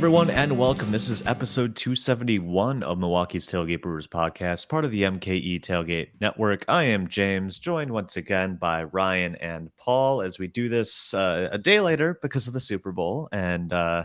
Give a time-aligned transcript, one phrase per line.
[0.00, 0.90] everyone, and welcome.
[0.90, 6.64] This is episode 271 of Milwaukee's Tailgate Brewers podcast, part of the MKE Tailgate Network.
[6.68, 11.50] I am James, joined once again by Ryan and Paul as we do this uh,
[11.52, 14.04] a day later because of the Super Bowl and uh,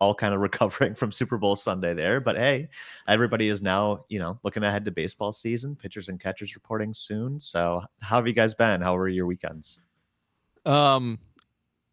[0.00, 2.20] all kind of recovering from Super Bowl Sunday there.
[2.20, 2.68] But hey,
[3.06, 7.38] everybody is now, you know, looking ahead to baseball season, pitchers and catchers reporting soon.
[7.38, 8.80] So, how have you guys been?
[8.80, 9.78] How were your weekends?
[10.66, 11.20] Um,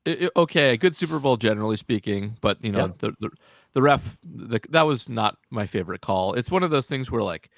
[0.08, 3.30] okay, good Super Bowl generally speaking, but you know the, the
[3.74, 6.34] the ref the, that was not my favorite call.
[6.34, 7.50] It's one of those things where like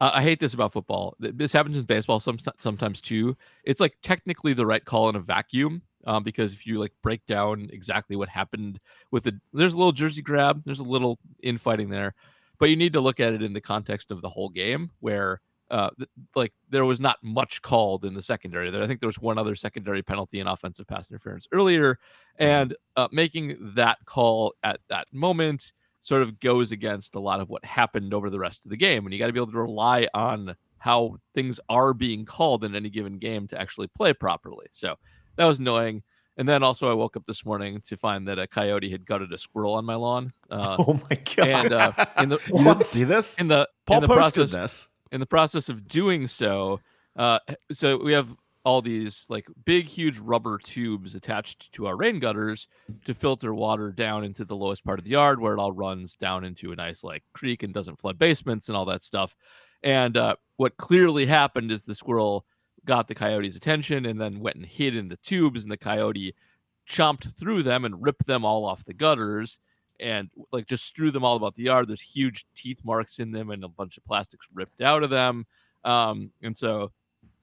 [0.00, 1.16] uh, I hate this about football.
[1.18, 3.36] This happens in baseball some, sometimes too.
[3.64, 7.24] It's like technically the right call in a vacuum um, because if you like break
[7.26, 8.78] down exactly what happened
[9.10, 12.14] with the there's a little jersey grab, there's a little infighting there,
[12.58, 15.40] but you need to look at it in the context of the whole game where
[15.70, 15.90] uh,
[16.34, 18.70] like there was not much called in the secondary.
[18.70, 22.44] There, I think there was one other secondary penalty in offensive pass interference earlier, mm-hmm.
[22.44, 27.50] and uh, making that call at that moment sort of goes against a lot of
[27.50, 29.04] what happened over the rest of the game.
[29.04, 32.76] And you got to be able to rely on how things are being called in
[32.76, 34.66] any given game to actually play properly.
[34.70, 34.94] So
[35.34, 36.04] that was annoying.
[36.38, 39.32] And then also, I woke up this morning to find that a coyote had gutted
[39.32, 40.32] a squirrel on my lawn.
[40.50, 41.48] Uh, oh my god!
[41.48, 44.52] And uh, in the you didn't see this in the Paul in the posted process,
[44.52, 46.80] this in the process of doing so,
[47.16, 47.38] uh,
[47.72, 52.66] so we have all these like big, huge rubber tubes attached to our rain gutters
[53.04, 56.16] to filter water down into the lowest part of the yard, where it all runs
[56.16, 59.36] down into a nice like creek and doesn't flood basements and all that stuff.
[59.84, 62.44] And uh, what clearly happened is the squirrel
[62.84, 66.34] got the coyote's attention and then went and hid in the tubes, and the coyote
[66.88, 69.58] chomped through them and ripped them all off the gutters
[70.00, 71.88] and like just strew them all about the yard.
[71.88, 75.46] There's huge teeth marks in them and a bunch of plastics ripped out of them.
[75.84, 76.92] Um, and so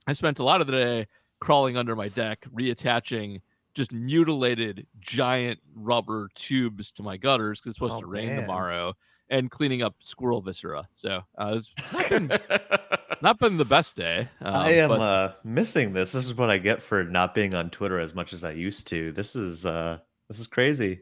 [0.07, 1.07] I spent a lot of the day
[1.39, 3.41] crawling under my deck, reattaching
[3.73, 8.41] just mutilated giant rubber tubes to my gutters because it's supposed oh, to rain man.
[8.41, 8.93] tomorrow
[9.29, 10.87] and cleaning up squirrel viscera.
[10.93, 12.31] So uh, it's not been,
[13.21, 14.29] not been the best day.
[14.41, 15.01] Um, I am but...
[15.01, 16.11] uh, missing this.
[16.11, 18.87] This is what I get for not being on Twitter as much as I used
[18.89, 19.11] to.
[19.11, 19.97] This is uh,
[20.27, 21.01] this is crazy.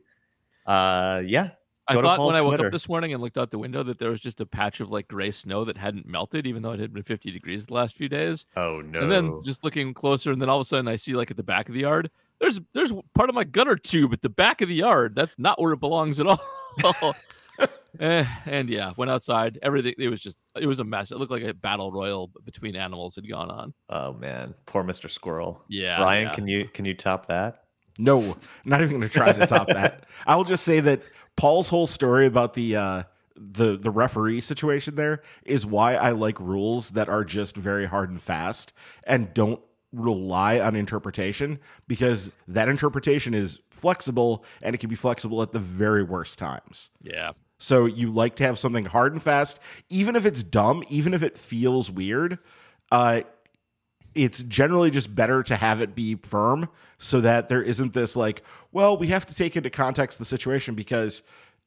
[0.72, 1.50] Uh, yeah.
[1.88, 2.68] I thought when I woke Twitter.
[2.68, 4.92] up this morning and looked out the window that there was just a patch of
[4.92, 7.96] like gray snow that hadn't melted, even though it had been 50 degrees the last
[7.96, 8.46] few days.
[8.56, 9.00] Oh no!
[9.00, 11.38] And then just looking closer, and then all of a sudden I see like at
[11.38, 12.10] the back of the yard,
[12.40, 15.16] there's there's part of my gutter tube at the back of the yard.
[15.16, 16.28] That's not where it belongs at
[16.84, 17.16] all.
[18.00, 19.60] eh, and yeah, went outside.
[19.62, 21.12] Everything it was just it was a mess.
[21.12, 23.74] It looked like a battle royal between animals had gone on.
[23.90, 25.10] Oh man, poor Mr.
[25.10, 25.62] Squirrel.
[25.68, 26.32] Yeah, Ryan, yeah.
[26.32, 27.64] can you can you top that?
[28.02, 28.36] No,
[28.66, 30.06] not even going to try to top that.
[30.26, 31.04] I will just say that
[31.36, 33.04] Paul's whole story about the uh,
[33.36, 38.10] the the referee situation there is why I like rules that are just very hard
[38.10, 38.74] and fast
[39.04, 39.62] and don't
[39.94, 45.60] rely on interpretation because that interpretation is flexible and it can be flexible at the
[45.60, 46.90] very worst times.
[47.04, 47.32] Yeah.
[47.60, 51.22] So you like to have something hard and fast, even if it's dumb, even if
[51.22, 52.40] it feels weird.
[52.92, 53.22] Uh,
[54.14, 58.44] it's generally just better to have it be firm so that there isn't this like,
[58.72, 61.24] well, we have to take into context the situation because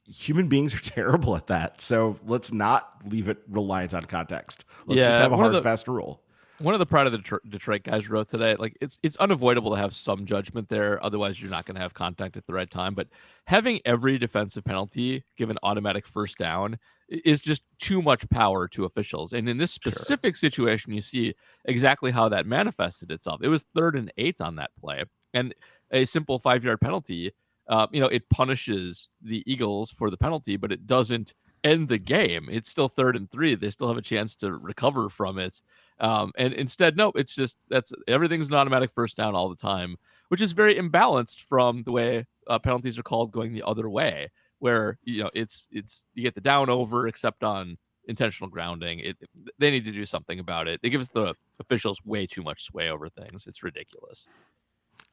[0.07, 1.81] human beings are terrible at that.
[1.81, 4.65] So let's not leave it reliant on context.
[4.87, 6.21] Let's yeah, just have a hard, the, fast rule.
[6.59, 9.77] One of the Pride of the Detroit guys wrote today, like it's it's unavoidable to
[9.77, 11.05] have some judgment there.
[11.05, 12.95] Otherwise, you're not going to have contact at the right time.
[12.95, 13.09] But
[13.47, 16.79] having every defensive penalty give an automatic first down
[17.09, 19.33] is just too much power to officials.
[19.33, 20.51] And in this specific sure.
[20.51, 21.35] situation, you see
[21.65, 23.41] exactly how that manifested itself.
[23.43, 25.55] It was third and eight on that play, and
[25.91, 27.33] a simple five yard penalty.
[27.67, 31.33] Uh, you know, it punishes the Eagles for the penalty, but it doesn't
[31.63, 32.49] end the game.
[32.51, 33.55] It's still third and three.
[33.55, 35.63] They still have a chance to recover from it.
[35.99, 39.97] Um, and instead, no, it's just that's everything's an automatic first down all the time,
[40.29, 44.29] which is very imbalanced from the way uh, penalties are called going the other way
[44.65, 47.77] where you know it's it's you get the down over except on
[48.09, 48.99] intentional grounding.
[49.01, 49.19] It
[49.59, 50.81] they need to do something about it.
[50.83, 53.47] It gives the officials way too much sway over things.
[53.47, 54.27] It's ridiculous.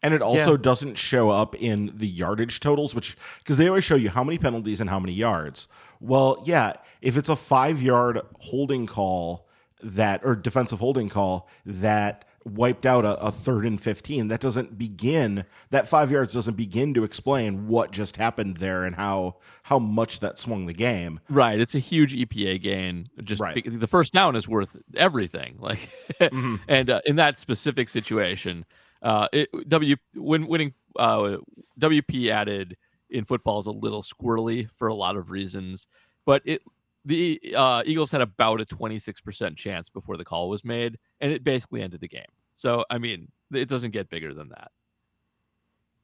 [0.02, 0.62] And it also yeah.
[0.62, 4.38] doesn't show up in the yardage totals, which because they always show you how many
[4.38, 5.68] penalties and how many yards.
[6.00, 9.50] Well, yeah, if it's a five yard holding call
[9.84, 14.78] that or defensive holding call that wiped out a, a, third and 15 that doesn't
[14.78, 19.78] begin that five yards doesn't begin to explain what just happened there and how how
[19.78, 23.64] much that swung the game right it's a huge epa gain just right.
[23.66, 25.90] the first down is worth everything like
[26.20, 26.56] mm-hmm.
[26.68, 28.66] and uh, in that specific situation
[29.04, 31.38] uh it, w when winning uh
[31.80, 32.76] wp added
[33.10, 35.88] in football is a little squirrely for a lot of reasons
[36.26, 36.62] but it
[37.06, 41.44] the uh, Eagles had about a 26% chance before the call was made, and it
[41.44, 42.24] basically ended the game.
[42.54, 44.72] So, I mean, it doesn't get bigger than that.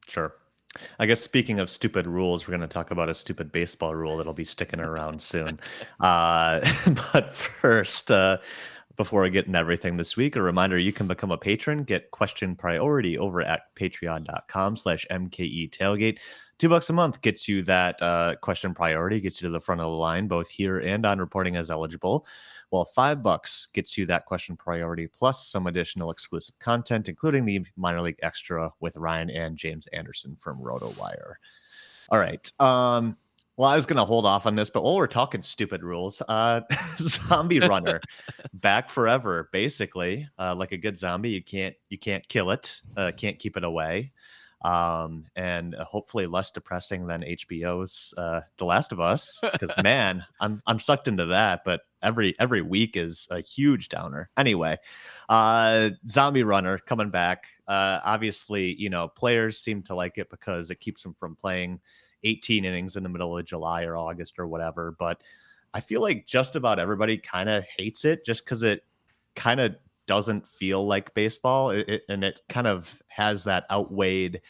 [0.08, 0.34] Sure.
[0.98, 4.16] I guess speaking of stupid rules, we're going to talk about a stupid baseball rule
[4.16, 5.60] that'll be sticking around soon.
[6.00, 6.60] Uh,
[7.12, 8.38] but first, uh,
[8.96, 12.10] before I get into everything this week, a reminder you can become a patron, get
[12.10, 16.18] question priority over at patreon.com slash MKE tailgate.
[16.58, 19.80] Two bucks a month gets you that uh, question priority, gets you to the front
[19.80, 22.26] of the line, both here and on reporting as eligible.
[22.70, 27.64] While five bucks gets you that question priority plus some additional exclusive content, including the
[27.76, 31.34] minor league extra with Ryan and James Anderson from RotoWire.
[32.10, 32.50] All right.
[32.60, 33.16] Um,
[33.56, 36.22] well, I was going to hold off on this, but while we're talking stupid rules,
[36.28, 36.62] uh,
[36.98, 38.00] zombie runner
[38.52, 41.30] back forever, basically, uh, like a good zombie.
[41.30, 44.12] You can't you can't kill it, uh, can't keep it away
[44.62, 49.38] um, and uh, hopefully less depressing than HBO's uh, The Last of Us.
[49.40, 51.62] Because man, I'm I'm sucked into that.
[51.64, 54.30] But every every week is a huge downer.
[54.36, 54.78] Anyway,
[55.28, 57.44] uh, Zombie Runner coming back.
[57.66, 61.80] Uh, obviously, you know players seem to like it because it keeps them from playing
[62.24, 64.94] 18 innings in the middle of July or August or whatever.
[64.98, 65.22] But
[65.72, 68.84] I feel like just about everybody kind of hates it just because it
[69.36, 69.76] kind of
[70.08, 74.40] doesn't feel like baseball, it, it, and it kind of has that outweighed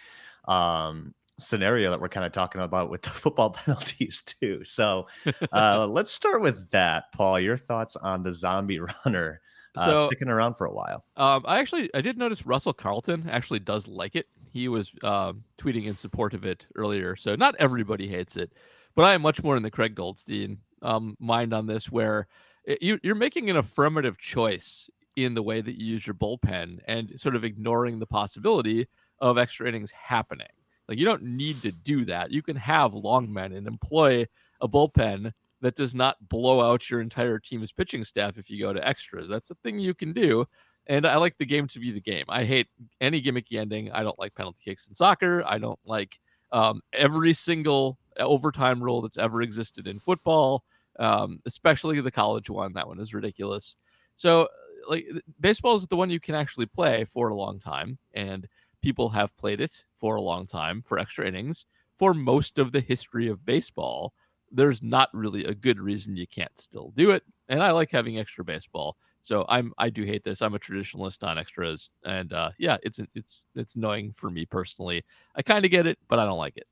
[0.47, 4.65] um, scenario that we're kind of talking about with the football penalties too.
[4.65, 5.09] So
[5.53, 7.41] uh, let's start with that, Paul.
[7.41, 9.43] Your thoughts on the zombie runner
[9.77, 11.05] uh, so, sticking around for a while?
[11.17, 14.29] Um, I actually I did notice Russell Carleton actually does like it.
[14.51, 17.17] He was um, tweeting in support of it earlier.
[17.17, 18.53] So not everybody hates it,
[18.95, 22.29] but I am much more in the Craig Goldstein um, mind on this, where
[22.65, 24.89] it, you, you're making an affirmative choice
[25.25, 28.87] in the way that you use your bullpen and sort of ignoring the possibility
[29.21, 30.47] of extra innings happening.
[30.89, 32.31] Like you don't need to do that.
[32.31, 34.27] You can have long men and employ
[34.61, 38.73] a bullpen that does not blow out your entire team's pitching staff if you go
[38.73, 39.29] to extras.
[39.29, 40.47] That's a thing you can do.
[40.87, 42.25] And I like the game to be the game.
[42.29, 42.69] I hate
[43.01, 43.93] any gimmicky ending.
[43.93, 45.43] I don't like penalty kicks in soccer.
[45.45, 46.19] I don't like
[46.53, 50.65] um, every single overtime rule that's ever existed in football,
[50.99, 52.73] um, especially the college one.
[52.73, 53.77] That one is ridiculous.
[54.15, 54.49] So
[54.89, 55.07] like
[55.41, 58.47] baseball is the one you can actually play for a long time, and
[58.83, 62.81] people have played it for a long time for extra innings for most of the
[62.81, 64.13] history of baseball.
[64.51, 68.19] There's not really a good reason you can't still do it, and I like having
[68.19, 68.97] extra baseball.
[69.21, 70.41] So I'm I do hate this.
[70.41, 75.05] I'm a traditionalist on extras, and uh, yeah, it's it's it's annoying for me personally.
[75.35, 76.67] I kind of get it, but I don't like it.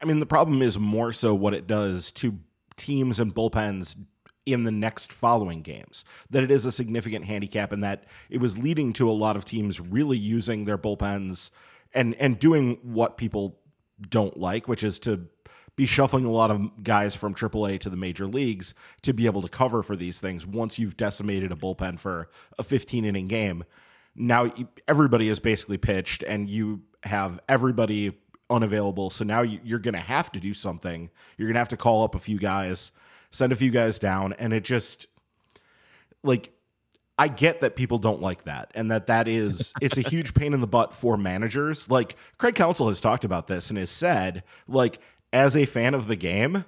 [0.00, 2.38] I mean, the problem is more so what it does to
[2.76, 3.96] teams and bullpens
[4.52, 6.04] in the next following games.
[6.30, 9.44] That it is a significant handicap and that it was leading to a lot of
[9.44, 11.50] teams really using their bullpens
[11.94, 13.58] and and doing what people
[14.08, 15.26] don't like, which is to
[15.76, 19.40] be shuffling a lot of guys from AAA to the major leagues to be able
[19.42, 22.28] to cover for these things once you've decimated a bullpen for
[22.58, 23.64] a 15 inning game.
[24.16, 24.52] Now
[24.88, 28.18] everybody is basically pitched and you have everybody
[28.50, 29.10] unavailable.
[29.10, 31.10] So now you're going to have to do something.
[31.36, 32.90] You're going to have to call up a few guys
[33.30, 35.06] send a few guys down, and it just
[36.22, 36.52] like
[37.18, 40.54] I get that people don't like that, and that that is it's a huge pain
[40.54, 41.90] in the butt for managers.
[41.90, 45.00] Like Craig Counsell has talked about this and has said, like
[45.32, 46.64] as a fan of the game,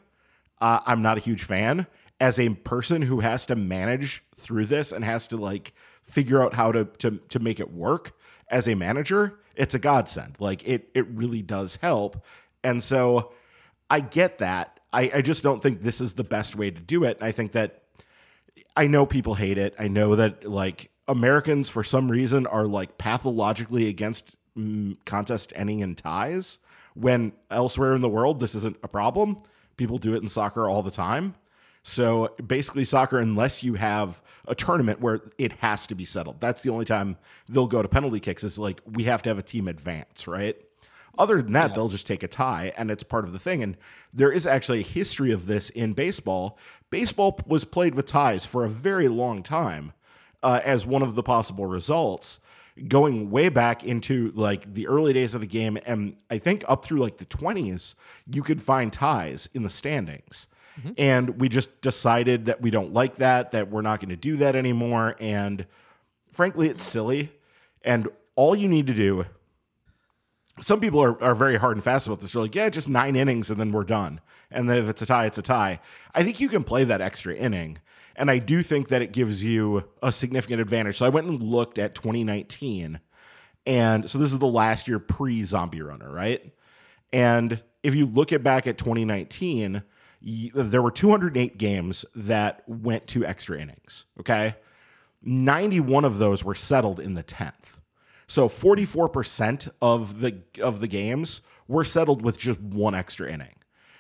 [0.61, 1.87] uh, I'm not a huge fan.
[2.21, 5.73] As a person who has to manage through this and has to like
[6.03, 8.13] figure out how to to to make it work
[8.49, 10.37] as a manager, it's a godsend.
[10.41, 12.25] Like it it really does help,
[12.65, 13.33] and so
[13.89, 14.80] I get that.
[14.93, 17.19] I, I just don't think this is the best way to do it.
[17.21, 17.83] I think that
[18.77, 19.75] I know people hate it.
[19.79, 25.81] I know that like Americans for some reason are like pathologically against mm, contest ending
[25.81, 26.59] in ties
[26.95, 29.37] when elsewhere in the world this isn't a problem.
[29.77, 31.35] People do it in soccer all the time.
[31.83, 36.63] So basically, soccer, unless you have a tournament where it has to be settled, that's
[36.63, 37.17] the only time
[37.49, 38.45] they'll go to penalty kicks.
[38.45, 40.61] Is like we have to have a team advance, right?
[41.21, 41.75] Other than that, yeah.
[41.75, 43.63] they'll just take a tie, and it's part of the thing.
[43.63, 43.77] And
[44.13, 46.59] there is actually a history of this in baseball.
[46.89, 49.93] Baseball was played with ties for a very long time
[50.43, 52.41] uh, as one of the possible results,
[52.89, 56.87] going way back into like the early days of the game, and I think up
[56.87, 57.95] through like the twenties,
[58.27, 60.49] you could find ties in the standings.
[60.79, 60.93] Mm-hmm.
[60.97, 64.39] And we just decided that we don't like that, that we're not going to do
[64.39, 65.17] that anymore.
[65.21, 65.67] And
[66.33, 67.31] frankly, it's silly.
[67.83, 69.27] And all you need to do
[70.61, 72.33] some people are, are very hard and fast about this.
[72.33, 74.21] They're like, yeah, just nine innings and then we're done.
[74.51, 75.81] And then if it's a tie, it's a tie.
[76.15, 77.79] I think you can play that extra inning.
[78.17, 80.97] And I do think that it gives you a significant advantage.
[80.97, 83.01] So I went and looked at 2019.
[83.67, 86.53] And so this is the last year pre Zombie Runner, right?
[87.13, 89.83] And if you look at back at 2019,
[90.23, 94.05] there were 208 games that went to extra innings.
[94.19, 94.55] Okay.
[95.23, 97.80] 91 of those were settled in the 10th.
[98.31, 103.57] So 44% of the of the games we're settled with just one extra inning.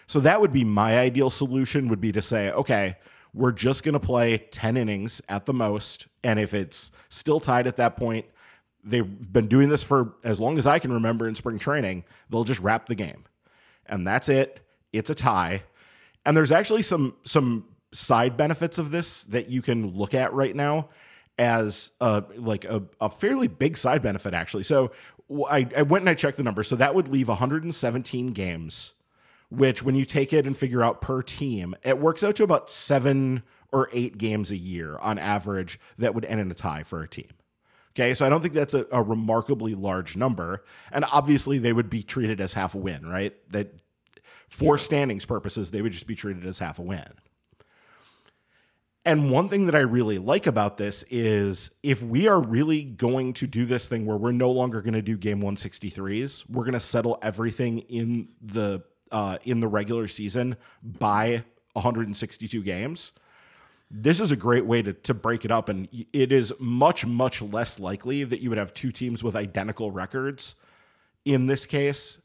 [0.07, 2.97] So that would be my ideal solution would be to say, okay,
[3.35, 6.07] we're just going to play 10 innings at the most.
[6.23, 8.25] And if it's still tied at that point,
[8.85, 12.45] they've been doing this for as long as I can remember in spring training, they'll
[12.45, 13.25] just wrap the game.
[13.87, 14.61] And that's it.
[14.93, 15.65] It's a tie.
[16.25, 20.55] And there's actually some some side benefits of this that you can look at right
[20.55, 20.89] now
[21.41, 24.63] as a, like a, a fairly big side benefit actually.
[24.63, 24.93] So
[25.49, 26.69] I, I went and I checked the numbers.
[26.69, 28.93] So that would leave 117 games,
[29.49, 32.71] which when you take it and figure out per team, it works out to about
[32.71, 33.43] seven
[33.73, 37.09] or eight games a year on average that would end in a tie for a
[37.09, 37.29] team.
[37.93, 40.65] Okay, so I don't think that's a, a, remarkably large number.
[40.93, 43.35] And obviously, they would be treated as half a win, right?
[43.51, 43.75] That
[44.49, 47.09] for standings purposes, they would just be treated as half a win.
[49.05, 53.33] And one thing that I really like about this is if we are really going
[53.35, 56.75] to do this thing where we're no longer going to do game 163s, we're going
[56.75, 61.43] to settle everything in the uh, in the regular season by
[61.73, 63.13] 162 games
[63.91, 65.69] this is a great way to, to break it up.
[65.69, 69.91] And it is much, much less likely that you would have two teams with identical
[69.91, 70.55] records
[71.25, 72.19] in this case.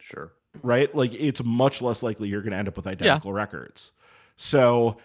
[0.00, 0.32] Sure.
[0.62, 0.94] Right?
[0.94, 3.36] Like it's much less likely you're going to end up with identical yeah.
[3.36, 3.92] records.
[4.36, 4.96] So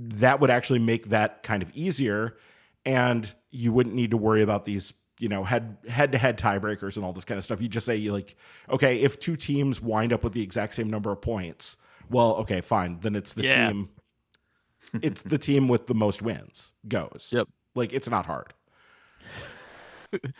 [0.00, 2.36] that would actually make that kind of easier.
[2.84, 6.96] And you wouldn't need to worry about these you know head head to head tiebreakers
[6.96, 8.36] and all this kind of stuff you just say like
[8.70, 11.76] okay if two teams wind up with the exact same number of points
[12.08, 13.66] well okay fine then it's the yeah.
[13.66, 13.88] team
[15.02, 17.30] it's the team with the most wins goes.
[17.32, 17.48] Yep.
[17.74, 18.54] Like it's not hard.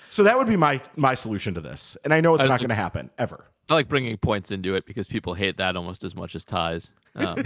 [0.09, 2.59] So that would be my my solution to this, and I know it's I not
[2.59, 3.45] going to happen ever.
[3.69, 6.91] I like bringing points into it because people hate that almost as much as ties.
[7.15, 7.37] Um,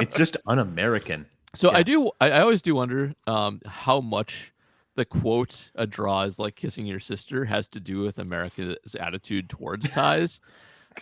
[0.00, 1.26] it's just un-American.
[1.54, 1.78] So yeah.
[1.78, 2.10] I do.
[2.20, 4.52] I, I, always do wonder um, how much
[4.96, 9.48] the quote "a draw is like kissing your sister" has to do with America's attitude
[9.48, 10.40] towards ties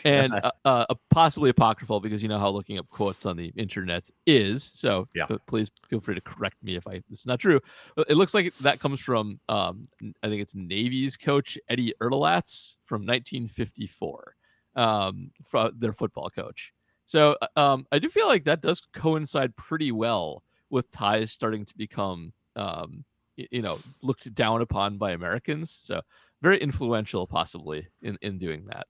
[0.04, 4.08] and uh, uh, possibly apocryphal because you know how looking up quotes on the internet
[4.26, 4.70] is.
[4.74, 5.26] So yeah.
[5.46, 7.60] please feel free to correct me if I this is not true.
[8.08, 9.86] It looks like that comes from um,
[10.22, 14.36] I think it's Navy's coach Eddie Erdelatz from 1954,
[14.76, 16.72] um, from their football coach.
[17.04, 21.64] So uh, um, I do feel like that does coincide pretty well with ties starting
[21.66, 23.04] to become um,
[23.36, 25.78] you know looked down upon by Americans.
[25.82, 26.00] So
[26.42, 28.86] very influential possibly in in doing that.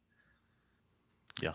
[1.40, 1.52] Yeah.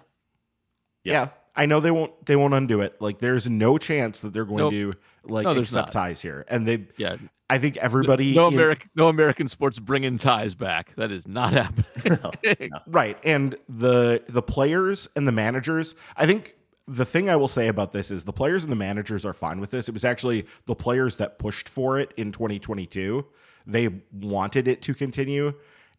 [1.04, 1.14] yeah.
[1.14, 1.28] yeah.
[1.58, 3.02] I know they won't they won't undo it.
[3.02, 4.72] Like there's no chance that they're going nope.
[4.72, 4.94] to
[5.24, 5.92] like no, accept not.
[5.92, 6.46] ties here.
[6.48, 7.18] And they yeah.
[7.50, 10.94] I think everybody no, no American no American sports bringing ties back.
[10.98, 11.54] That is not
[12.06, 12.20] happening.
[12.24, 12.80] no, no.
[12.86, 13.18] Right.
[13.24, 16.56] And the the players and the managers, I think
[16.88, 19.60] the thing I will say about this is the players and the managers are fine
[19.60, 19.90] with this.
[19.90, 23.26] It was actually the players that pushed for it in 2022.
[23.66, 25.54] They wanted it to continue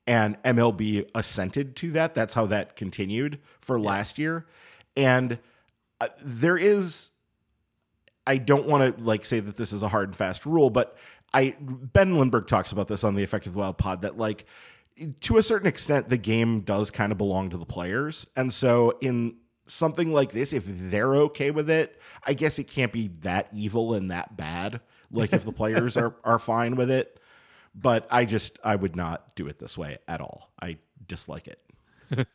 [0.09, 2.15] and MLB assented to that.
[2.15, 3.85] That's how that continued for yeah.
[3.85, 4.47] last year.
[4.97, 5.39] And
[6.01, 7.11] uh, there is
[8.27, 10.97] I don't want to like say that this is a hard and fast rule, but
[11.33, 14.47] I Ben Lindbergh talks about this on the Effective Wild pod that like
[15.21, 18.27] to a certain extent the game does kind of belong to the players.
[18.35, 19.37] And so in
[19.67, 23.93] something like this if they're okay with it, I guess it can't be that evil
[23.93, 24.81] and that bad.
[25.11, 27.18] Like if the players are are fine with it
[27.81, 30.51] but I just I would not do it this way at all.
[30.61, 31.61] I dislike it.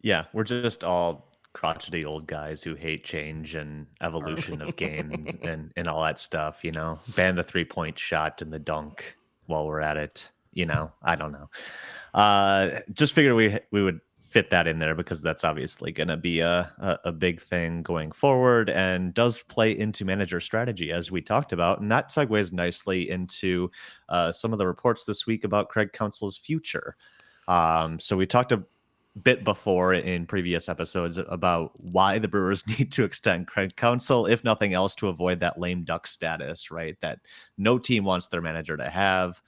[0.00, 5.72] yeah, we're just all crotchety old guys who hate change and evolution of games and
[5.76, 6.64] and all that stuff.
[6.64, 10.30] You know, ban the three point shot and the dunk while we're at it.
[10.52, 11.50] You know, I don't know.
[12.14, 14.00] Uh, just figured we we would
[14.36, 17.82] fit that in there because that's obviously going to be a, a, a big thing
[17.82, 22.52] going forward and does play into manager strategy as we talked about and that segues
[22.52, 23.70] nicely into
[24.10, 26.96] uh, some of the reports this week about Craig Counsell's future.
[27.48, 28.52] Um, so we talked
[29.22, 34.44] bit before in previous episodes about why the Brewers need to extend Craig Counsell, if
[34.44, 36.96] nothing else, to avoid that lame duck status, right?
[37.00, 37.20] That
[37.58, 39.40] no team wants their manager to have.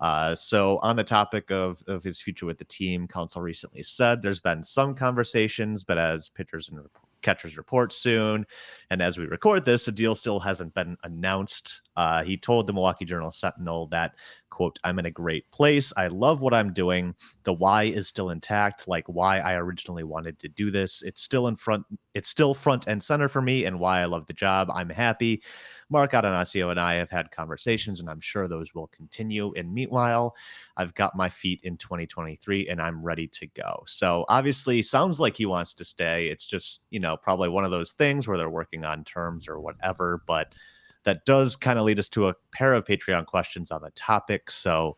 [0.00, 4.20] Uh, so, on the topic of, of his future with the team, Counsell recently said
[4.20, 6.80] there's been some conversations, but as pitchers and
[7.22, 8.46] catchers report soon,
[8.90, 11.82] and as we record this, a deal still hasn't been announced.
[12.00, 14.14] Uh, he told the Milwaukee Journal Sentinel that,
[14.48, 15.92] quote, I'm in a great place.
[15.98, 17.14] I love what I'm doing.
[17.42, 21.02] The why is still intact, like why I originally wanted to do this.
[21.02, 24.24] It's still in front, it's still front and center for me, and why I love
[24.26, 24.70] the job.
[24.72, 25.42] I'm happy.
[25.90, 29.52] Mark Attanasio and I have had conversations, and I'm sure those will continue.
[29.54, 30.34] And meanwhile,
[30.78, 33.82] I've got my feet in 2023 and I'm ready to go.
[33.86, 36.28] So obviously, sounds like he wants to stay.
[36.28, 39.60] It's just, you know, probably one of those things where they're working on terms or
[39.60, 40.22] whatever.
[40.26, 40.54] But
[41.04, 44.50] that does kind of lead us to a pair of Patreon questions on the topic.
[44.50, 44.96] So,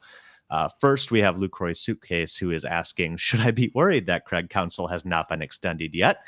[0.50, 4.50] Uh, first, we have Lucroy Suitcase, who is asking Should I be worried that Craig
[4.50, 6.18] Counsell has not been extended yet?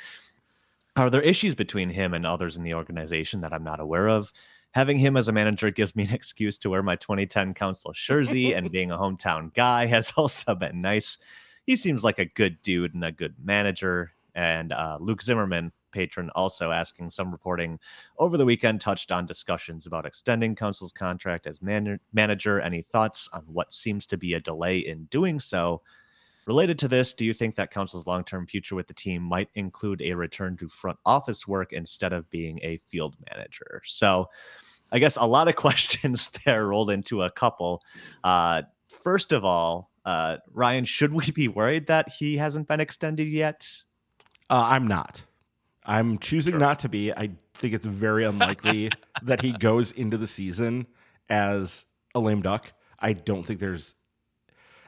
[0.97, 4.33] Are there issues between him and others in the organization that I'm not aware of?
[4.71, 8.55] Having him as a manager gives me an excuse to wear my 2010 Counsell jersey,
[8.55, 11.19] and being a hometown guy has also been nice.
[11.67, 14.13] He seems like a good dude and a good manager.
[14.35, 17.79] And uh, Luke Zimmerman, patron, also asking some reporting
[18.19, 22.61] over the weekend touched on discussions about extending Counsell's contract as man- manager.
[22.61, 25.81] Any thoughts on what seems to be a delay in doing so?
[26.47, 29.49] Related to this, do you think that Counsell's long term future with the team might
[29.55, 33.81] include a return to front office work instead of being a field manager?
[33.87, 34.29] So,
[34.93, 37.83] I guess a lot of questions there rolled into a couple.
[38.23, 43.29] Uh, first of all, uh, Ryan, should we be worried that he hasn't been extended
[43.29, 43.67] yet?
[44.51, 45.25] Uh, I'm not.
[45.85, 46.61] I'm choosing sure.
[46.61, 47.13] not to be.
[47.13, 48.91] I think it's very unlikely
[49.23, 50.87] that he goes into the season
[51.29, 52.73] as a lame duck.
[52.99, 53.95] I don't think there's.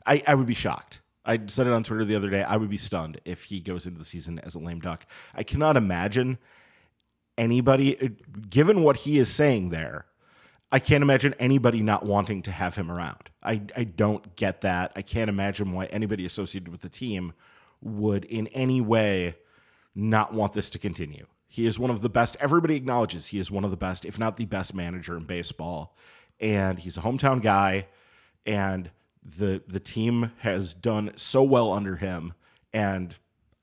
[0.07, 1.01] I, I would be shocked.
[1.25, 2.43] I said it on Twitter the other day.
[2.45, 5.05] I would be stunned if he goes into the season as a lame duck.
[5.35, 6.39] I cannot imagine
[7.37, 8.17] anybody,
[8.49, 10.07] given what he is saying there,
[10.71, 13.31] I can't imagine anybody not wanting to have him around.
[13.43, 14.93] I, I don't get that.
[14.97, 17.33] I can't imagine why anybody associated with the team
[17.81, 19.37] would in any way
[19.97, 21.27] not want this to continue.
[21.49, 22.37] He is one of the best.
[22.39, 25.97] Everybody acknowledges he is one of the best, if not the best manager in baseball.
[26.39, 27.89] And he's a hometown guy.
[28.45, 28.91] And
[29.25, 32.35] the the team has done so well under him,
[32.73, 33.17] and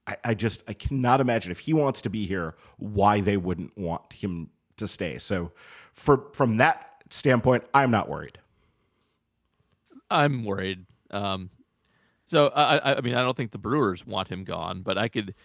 [0.05, 3.77] I, I just I cannot imagine if he wants to be here, why they wouldn't
[3.77, 5.17] want him to stay.
[5.17, 5.51] So,
[5.93, 8.39] for from that standpoint, I'm not worried.
[10.09, 10.85] I'm worried.
[11.11, 11.49] Um,
[12.25, 15.35] so I, I mean, I don't think the Brewers want him gone, but I could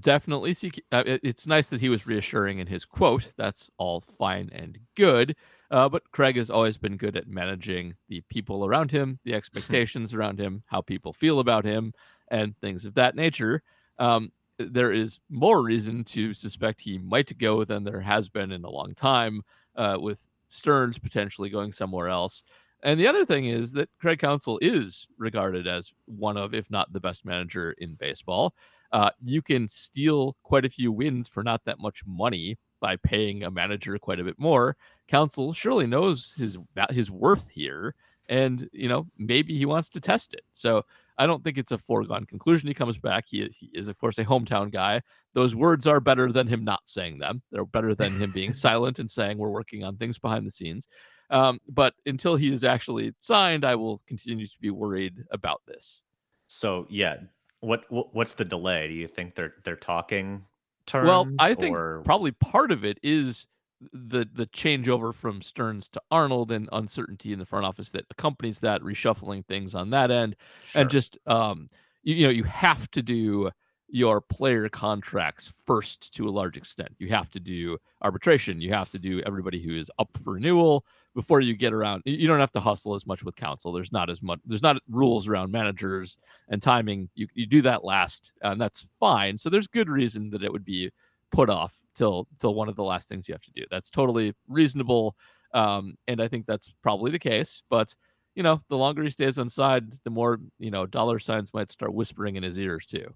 [0.00, 0.70] definitely see.
[0.92, 3.32] Uh, it's nice that he was reassuring in his quote.
[3.36, 5.36] That's all fine and good.
[5.70, 10.14] Uh, but Craig has always been good at managing the people around him, the expectations
[10.14, 11.92] around him, how people feel about him,
[12.28, 13.62] and things of that nature.
[13.98, 18.64] Um, there is more reason to suspect he might go than there has been in
[18.64, 19.42] a long time,
[19.76, 22.44] uh, with Stearns potentially going somewhere else.
[22.82, 26.92] And the other thing is that Craig Counsell is regarded as one of, if not
[26.92, 28.54] the best manager in baseball.
[28.94, 33.42] Uh, you can steal quite a few wins for not that much money by paying
[33.42, 34.76] a manager quite a bit more.
[35.08, 36.56] Council surely knows his
[36.90, 37.96] his worth here,
[38.28, 40.44] and you know maybe he wants to test it.
[40.52, 40.84] So
[41.18, 42.68] I don't think it's a foregone conclusion.
[42.68, 43.24] He comes back.
[43.26, 45.02] He, he is of course a hometown guy.
[45.32, 47.42] Those words are better than him not saying them.
[47.50, 50.86] They're better than him being silent and saying we're working on things behind the scenes.
[51.30, 56.04] Um, but until he is actually signed, I will continue to be worried about this.
[56.46, 57.16] So yeah,
[57.64, 58.88] what, what what's the delay?
[58.88, 60.44] Do you think they're they're talking
[60.86, 61.08] terms?
[61.08, 62.02] Well, I think or...
[62.04, 63.46] probably part of it is
[63.92, 68.60] the the changeover from Stearns to Arnold and uncertainty in the front office that accompanies
[68.60, 70.82] that, reshuffling things on that end, sure.
[70.82, 71.68] and just um,
[72.02, 73.50] you, you know you have to do
[73.94, 76.88] your player contracts first to a large extent.
[76.98, 78.60] You have to do arbitration.
[78.60, 82.02] You have to do everybody who is up for renewal before you get around.
[82.04, 83.70] You don't have to hustle as much with Counsell.
[83.70, 84.40] There's not as much.
[84.44, 87.08] There's not rules around managers and timing.
[87.14, 89.38] You you do that last, and that's fine.
[89.38, 90.90] So there's good reason that it would be
[91.30, 93.62] put off till till one of the last things you have to do.
[93.70, 95.14] That's totally reasonable,
[95.52, 97.62] um, and I think that's probably the case.
[97.70, 97.94] But
[98.34, 101.70] you know, the longer he stays on side, the more you know dollar signs might
[101.70, 103.14] start whispering in his ears too.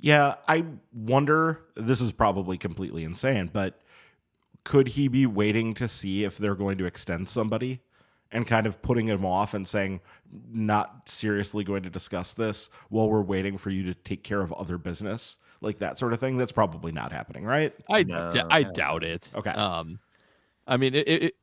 [0.00, 1.60] Yeah, I wonder.
[1.74, 3.80] This is probably completely insane, but
[4.64, 7.80] could he be waiting to see if they're going to extend somebody
[8.30, 10.00] and kind of putting him off and saying,
[10.52, 14.52] not seriously going to discuss this while we're waiting for you to take care of
[14.52, 15.38] other business?
[15.60, 16.36] Like that sort of thing.
[16.36, 17.74] That's probably not happening, right?
[17.90, 18.30] I, no.
[18.30, 19.30] d- I doubt it.
[19.34, 19.50] Okay.
[19.50, 19.98] Um,
[20.66, 21.34] I mean, it, it,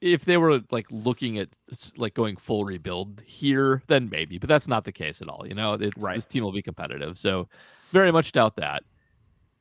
[0.00, 1.48] if they were like looking at
[1.96, 5.46] like going full rebuild here, then maybe, but that's not the case at all.
[5.48, 6.14] You know, it's, right.
[6.14, 7.16] this team will be competitive.
[7.18, 7.48] So
[7.92, 8.82] very much doubt that.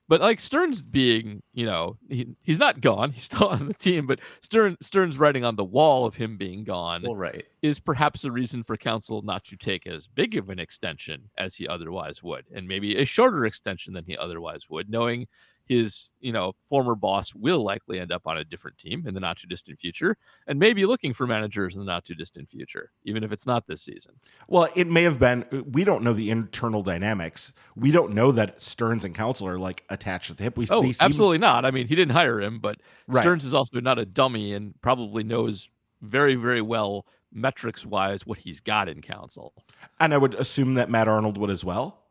[0.08, 3.12] But like Stearns being, you know, he, he's not gone.
[3.14, 6.64] He's still on the team, but Stern Stearns writing on the wall of him being
[6.64, 7.44] gone well, right.
[7.64, 11.56] is perhaps a reason for counsell not to take as big of an extension as
[11.56, 15.28] he otherwise would, and maybe a shorter extension than he otherwise would, knowing
[15.66, 19.20] his you know former boss will likely end up on a different team in the
[19.20, 20.16] not too distant future
[20.48, 23.66] and maybe looking for managers in the not too distant future even if it's not
[23.68, 24.14] this season.
[24.48, 27.54] Well it may have been uh, we don't know the internal dynamics.
[27.76, 30.58] We don't know that stearns and counsell are like attached at the hip.
[30.58, 30.94] We, oh seem...
[31.00, 31.66] absolutely not.
[31.66, 33.22] I mean he didn't hire him but right.
[33.22, 35.70] stearns is also not a dummy and probably knows
[36.02, 39.54] very very well metrics wise what he's got in counsell
[40.00, 42.05] and i would assume that matt arnold would as well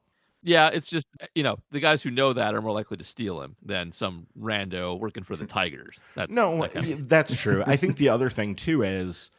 [0.45, 3.05] yeah, it's just eh, you know the guys who know that are more likely to
[3.05, 5.99] steal him than some rando working for the Tigers.
[6.15, 7.65] That's no, that that's true.
[7.67, 9.31] I think the other thing too is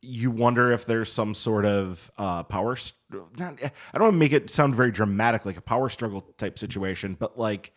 [0.00, 2.76] you wonder if there's some sort of uh, power.
[2.76, 2.96] St-
[3.38, 6.58] not, I don't want to make it sound very dramatic, like a power struggle type
[6.58, 7.72] situation, but like,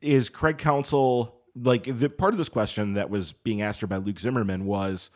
[0.00, 3.96] is Craig Counsell like the part of this question that was being asked her by
[3.96, 5.10] Luke Zimmerman was,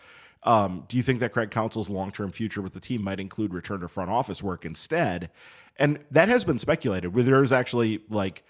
[0.47, 3.53] um, do you think that Craig Counsell's long term future with the team might include
[3.53, 5.31] return to front office work instead?
[5.79, 7.15] And that has been speculated.
[7.15, 8.45] Where there's actually like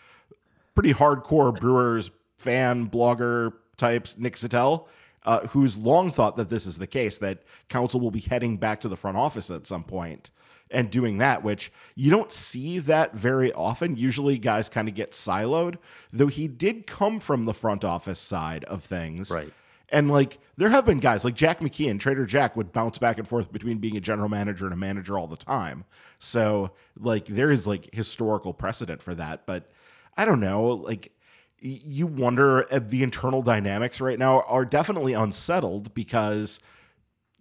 [0.75, 4.87] pretty hardcore Brewers fan blogger types, Nick Sattel,
[5.25, 8.81] uh, who's long thought that this is the case, that Counsell will be heading back
[8.83, 10.31] to the front office at some point
[10.71, 13.97] and doing that, which you don't see that very often.
[13.97, 15.77] Usually guys kind of get siloed,
[16.13, 19.31] though he did come from the front office side of things.
[19.31, 19.53] Right.
[19.89, 23.29] And like there have been guys like Jack McKeon, Trader Jack would bounce back and
[23.29, 25.85] forth between being a general manager and a manager all the time.
[26.19, 29.71] So like there is like historical precedent for that, but
[30.17, 31.13] I don't know, like
[31.61, 36.61] you wonder the internal dynamics right now are definitely unsettled because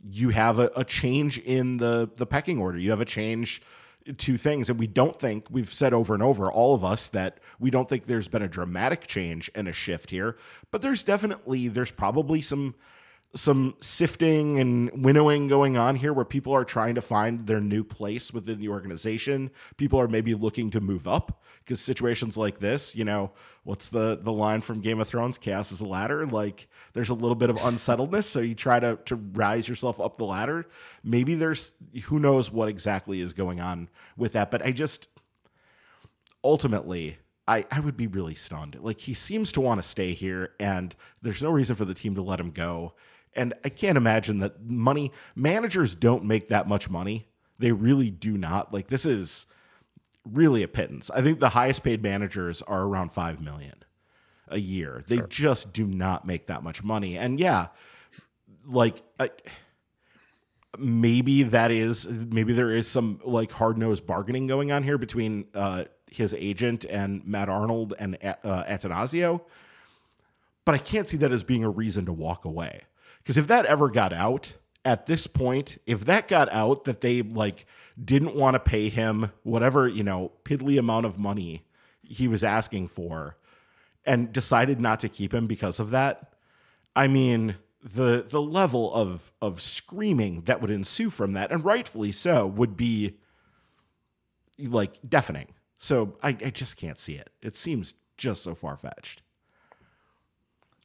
[0.04, 2.78] you have a, a, change in the the pecking order.
[2.78, 3.62] You have a change
[4.18, 7.40] to things, and we don't think we've said over and over, all of us, that
[7.60, 10.38] we don't think there's been a dramatic change and a shift here.
[10.72, 12.76] But there's definitely there's probably some
[13.36, 17.84] some sifting and winnowing going on here where people are trying to find their new
[17.84, 19.52] place within the organization.
[19.78, 23.32] People are maybe looking to move up because situations like this, you know,
[23.64, 25.38] what's the the line from Game of Thrones?
[25.38, 26.26] Chaos is a ladder.
[26.26, 30.18] Like there's a little bit of unsettledness, so you try to to rise yourself up
[30.18, 30.66] the ladder.
[31.04, 31.74] Maybe there's
[32.06, 35.10] who knows what exactly is going on with that, but I just
[36.44, 37.18] ultimately
[37.48, 38.78] I, I would be really stunned.
[38.80, 42.16] Like he seems to want to stay here, and there's no reason for the team
[42.16, 42.94] to let him go.
[43.36, 47.28] And I can't imagine that money managers don't make that much money.
[47.60, 48.74] They really do not.
[48.74, 49.46] Like this is
[50.26, 51.12] really a pittance.
[51.12, 53.84] I think the highest paid managers are around 5 million
[54.48, 55.04] a year.
[55.08, 55.28] They sure.
[55.28, 57.18] just do not make that much money.
[57.18, 57.68] And yeah,
[58.66, 59.30] like I,
[60.78, 65.86] maybe that is maybe there is some like hard-nosed bargaining going on here between uh,
[66.12, 69.42] his agent and Matt Arnold and uh, Attanasio.
[70.64, 72.82] But I can't see that as being a reason to walk away.
[73.26, 77.24] Because if that ever got out at this point, if that got out that they
[77.24, 77.66] like
[78.04, 81.66] didn't want to pay him whatever, you know, piddly amount of money
[82.04, 83.36] he was asking for
[84.06, 86.36] and decided not to keep him because of that,
[86.96, 92.12] I mean, the the level of of screaming that would ensue from that, and rightfully
[92.12, 93.18] so, would be
[94.60, 95.48] like deafening.
[95.80, 97.32] So I, I just can't see it.
[97.42, 99.24] It seems just so far fetched.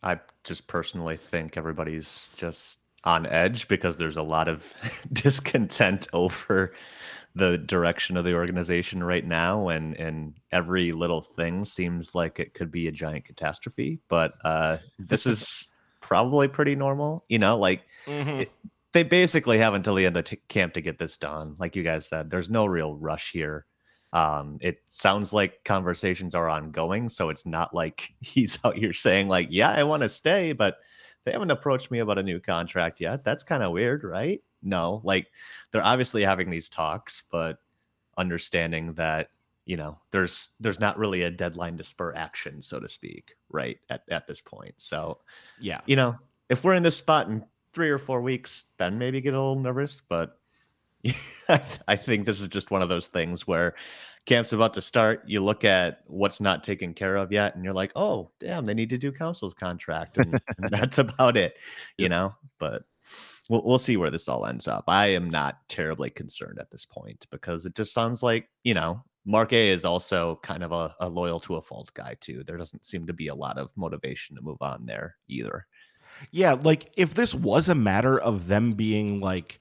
[0.03, 4.75] I just personally think everybody's just on edge because there's a lot of
[5.13, 6.75] discontent over
[7.35, 12.55] the direction of the organization right now and and every little thing seems like it
[12.55, 15.69] could be a giant catastrophe but uh this is
[16.01, 18.41] probably pretty normal you know like mm-hmm.
[18.41, 18.51] it,
[18.93, 21.85] they basically have until the end of t- camp to get this done like you
[21.85, 23.65] guys said there's no real rush here
[24.13, 29.29] um, it sounds like conversations are ongoing, so it's not like he's out here saying
[29.29, 30.79] like, "Yeah, I want to stay," but
[31.25, 33.25] they haven't approached me about a new contract yet.
[33.25, 34.43] That's kind of weird, right?
[34.63, 35.29] No, like
[35.71, 37.59] they're obviously having these talks, but
[38.17, 39.31] understanding that
[39.65, 43.79] you know there's there's not really a deadline to spur action, so to speak, right
[43.91, 44.75] at at this point.
[44.79, 45.19] So
[45.61, 46.17] yeah, you know,
[46.49, 49.55] if we're in this spot in three or four weeks, then maybe get a little
[49.55, 50.40] nervous, but
[51.89, 53.75] I think this is just one of those things where
[54.27, 55.23] camp's about to start.
[55.27, 58.75] You look at what's not taken care of yet, and you're like, oh, damn, they
[58.75, 60.19] need to do counsell's contract.
[60.19, 61.59] And, and that's about it,
[61.97, 62.35] you know?
[62.59, 62.83] But
[63.49, 64.85] we'll, we'll see where this all ends up.
[64.89, 69.03] I am not terribly concerned at this point because it just sounds like, you know,
[69.25, 72.43] Mark A is also kind of a, a loyal to a fault guy, too.
[72.45, 75.67] There doesn't seem to be a lot of motivation to move on there either.
[76.33, 76.57] Yeah.
[76.63, 79.61] Like if this was a matter of them being like,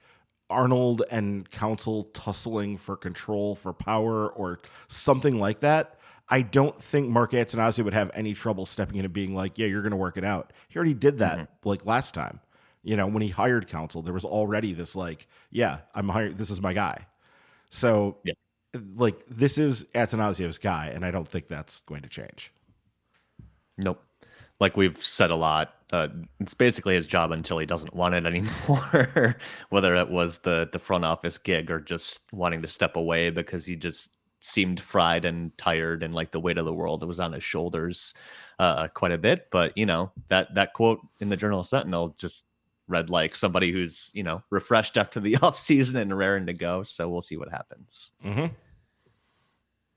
[0.49, 7.09] Arnold and Counsell tussling for control, for power, or something like that, I don't think
[7.09, 9.97] Mark Attanasio would have any trouble stepping in and being like, "Yeah, you're going to
[9.97, 11.69] work it out." He already did that mm-hmm.
[11.69, 12.39] like last time.
[12.83, 16.37] You know, when he hired Counsell, there was already this like, "Yeah, I'm hired.
[16.37, 17.05] This is my guy."
[17.71, 18.33] So, yeah.
[18.95, 22.51] like, this is Attanasio's guy, and I don't think that's going to change.
[23.77, 24.01] Nope
[24.59, 28.25] like we've said a lot, uh, it's basically his job until he doesn't want it
[28.25, 29.37] anymore.
[29.69, 33.65] Whether it was the the front office gig or just wanting to step away because
[33.65, 37.33] he just seemed fried and tired and like the weight of the world was on
[37.33, 38.13] his shoulders
[38.59, 39.47] uh, quite a bit.
[39.51, 42.45] But you know that that quote in the Journal Sentinel just
[42.87, 46.83] read like somebody who's you know refreshed after the off season and raring to go.
[46.83, 48.11] So we'll see what happens.
[48.23, 48.47] Mm-hmm.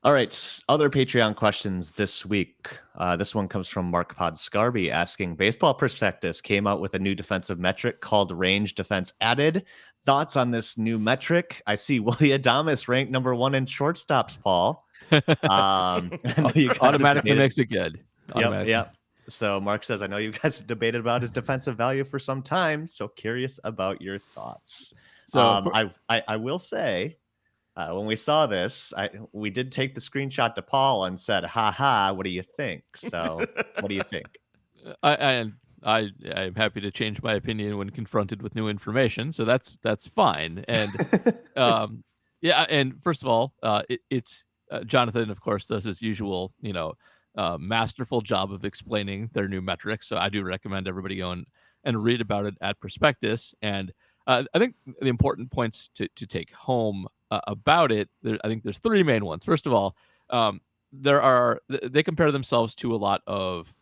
[0.05, 2.67] All right, other Patreon questions this week.
[2.97, 6.99] Uh, this one comes from Mark Pod Scarby asking Baseball Prospectus came out with a
[6.99, 9.63] new defensive metric called range defense added.
[10.05, 11.61] Thoughts on this new metric?
[11.67, 14.85] I see Willy Adames ranked number one in shortstops, Paul.
[15.43, 16.11] Um,
[16.81, 17.99] automatically makes it good.
[18.35, 18.95] Yep, yep.
[19.29, 22.87] So Mark says, I know you guys debated about his defensive value for some time.
[22.87, 24.93] So curious about your thoughts.
[25.27, 27.17] So um, for- I, I, I will say
[27.75, 31.43] uh, when we saw this, I, we did take the screenshot to Paul and said,
[31.43, 33.39] "Ha ha, what do you think?" So,
[33.79, 34.37] what do you think?
[35.03, 35.51] I, I
[35.83, 40.07] I I'm happy to change my opinion when confronted with new information, so that's that's
[40.07, 40.63] fine.
[40.67, 40.91] And
[41.55, 42.03] um,
[42.41, 46.51] yeah, and first of all, uh, it, it's uh, Jonathan, of course, does his usual,
[46.61, 46.93] you know,
[47.37, 50.07] uh, masterful job of explaining their new metrics.
[50.07, 51.45] So I do recommend everybody go and,
[51.83, 53.55] and read about it at Prospectus.
[53.61, 53.93] And
[54.27, 58.47] uh, I think the important points to to take home uh, about it, there, I
[58.47, 59.43] think there's three main ones.
[59.43, 59.95] First of all,
[60.29, 63.73] um, there are they compare themselves to a lot of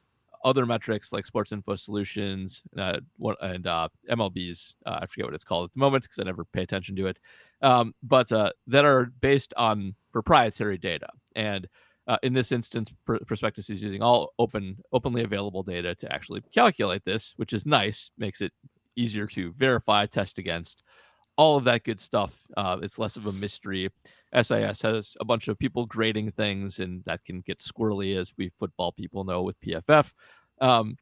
[0.45, 2.99] other metrics like Sports Info Solutions uh,
[3.41, 4.75] and uh, MLB's.
[4.85, 7.07] Uh, I forget what it's called at the moment because I never pay attention to
[7.07, 7.19] it,
[7.61, 11.09] um, but uh, that are based on proprietary data.
[11.35, 11.67] And
[12.07, 17.03] uh, in this instance, Prospectus is using all open, openly available data to actually calculate
[17.03, 18.11] this, which is nice.
[18.17, 18.53] Makes it
[18.95, 20.83] easier to verify, test against
[21.37, 22.45] all of that good stuff.
[22.55, 23.89] Uh, it's less of a mystery.
[24.33, 28.51] SIS has a bunch of people grading things, and that can get squirrely, as we
[28.57, 30.13] football people know with PFF.
[30.59, 30.95] Um,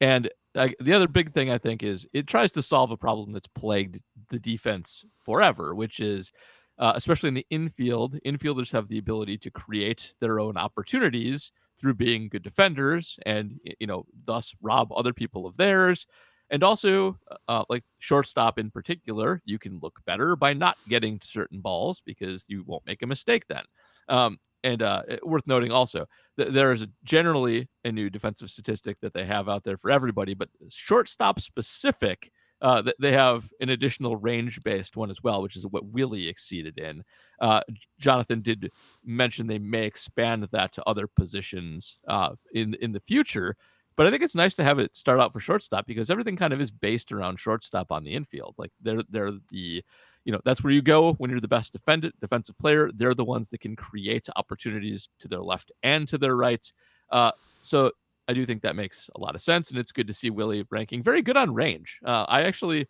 [0.00, 3.32] and uh, the other big thing I think is it tries to solve a problem
[3.32, 6.30] that's plagued the defense forever, which is
[6.78, 11.94] uh, especially in the infield, infielders have the ability to create their own opportunities through
[11.94, 16.06] being good defenders, and you know, thus rob other people of theirs.
[16.50, 21.60] And also, uh, like shortstop in particular, you can look better by not getting certain
[21.60, 23.62] balls because you won't make a mistake then.
[24.08, 29.12] Um, and uh, worth noting also, that there is generally a new defensive statistic that
[29.12, 32.30] they have out there for everybody, but shortstop specific,
[32.62, 36.78] uh, they have an additional range based one as well, which is what Willy exceeded
[36.78, 37.04] in.
[37.40, 37.60] Uh,
[37.98, 38.70] Jonathan did
[39.04, 43.56] mention they may expand that to other positions uh, in in the future.
[43.96, 46.52] But I think it's nice to have it start out for shortstop because everything kind
[46.52, 48.54] of is based around shortstop on the infield.
[48.58, 49.84] Like they're they're the
[50.24, 52.90] you know that's where you go when you're the best defendant defensive player.
[52.92, 56.64] They're the ones that can create opportunities to their left and to their right.
[57.10, 57.92] Uh, so
[58.26, 60.66] I do think that makes a lot of sense, and it's good to see Willy
[60.70, 62.00] ranking very good on range.
[62.04, 62.88] Uh, I actually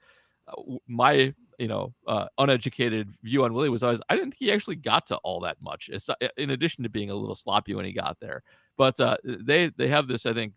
[0.48, 4.52] uh, my you know uh, uneducated view on Willy was always I didn't think he
[4.52, 5.90] actually got to all that much.
[5.92, 8.42] It's, in addition to being a little sloppy when he got there,
[8.78, 10.54] but uh, they they have this I think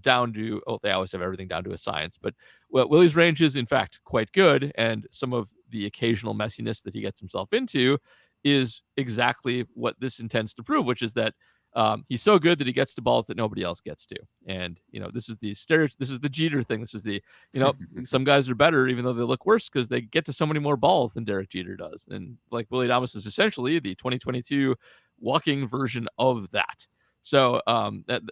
[0.00, 2.34] down to oh they always have everything down to a science but
[2.70, 6.94] well, Willy's range is in fact quite good and some of the occasional messiness that
[6.94, 7.98] he gets himself into
[8.44, 11.34] is exactly what this intends to prove which is that
[11.74, 14.16] um, he's so good that he gets to balls that nobody else gets to.
[14.46, 16.80] And you know this is the stereo this is the jeter thing.
[16.80, 17.22] This is the
[17.52, 20.32] you know some guys are better even though they look worse because they get to
[20.32, 22.06] so many more balls than derek jeter does.
[22.10, 24.74] And like willy adames is essentially the 2022
[25.20, 26.86] walking version of that.
[27.22, 28.22] So um, that,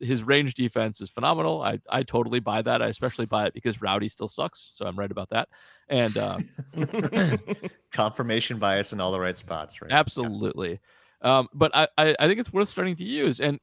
[0.00, 1.62] his range defense is phenomenal.
[1.62, 2.82] I, I totally buy that.
[2.82, 4.72] I especially buy it because Rowdy still sucks.
[4.74, 5.48] So I'm right about that.
[5.88, 6.38] And uh,
[7.92, 9.90] confirmation bias in all the right spots, right?
[9.90, 10.80] Absolutely.
[11.22, 11.38] Yeah.
[11.38, 13.40] Um, but I, I, I, think it's worth starting to use.
[13.40, 13.58] And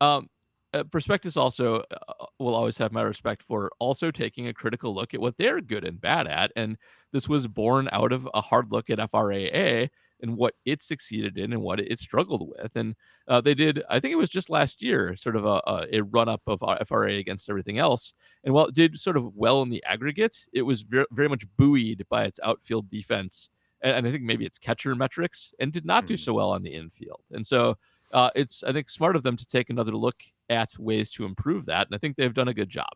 [0.00, 0.28] um,
[0.72, 5.14] uh, Prospectus also uh, will always have my respect for also taking a critical look
[5.14, 6.50] at what they're good and bad at.
[6.56, 6.78] And
[7.12, 9.90] this was born out of a hard look at FRAA
[10.20, 12.76] and what it succeeded in and what it struggled with.
[12.76, 12.94] And
[13.28, 16.00] uh, they did, I think it was just last year, sort of a, a, a
[16.00, 18.14] run up of FRAA against everything else.
[18.44, 21.44] And while it did sort of well in the aggregate, it was very, very much
[21.56, 23.50] buoyed by its outfield defense.
[23.82, 26.18] And, and I think maybe its catcher metrics and did not do hmm.
[26.18, 27.20] so well on the infield.
[27.32, 27.76] And so
[28.12, 31.66] uh, it's, I think, smart of them to take another look at ways to improve
[31.66, 31.86] that.
[31.86, 32.90] And I think they've done a good job.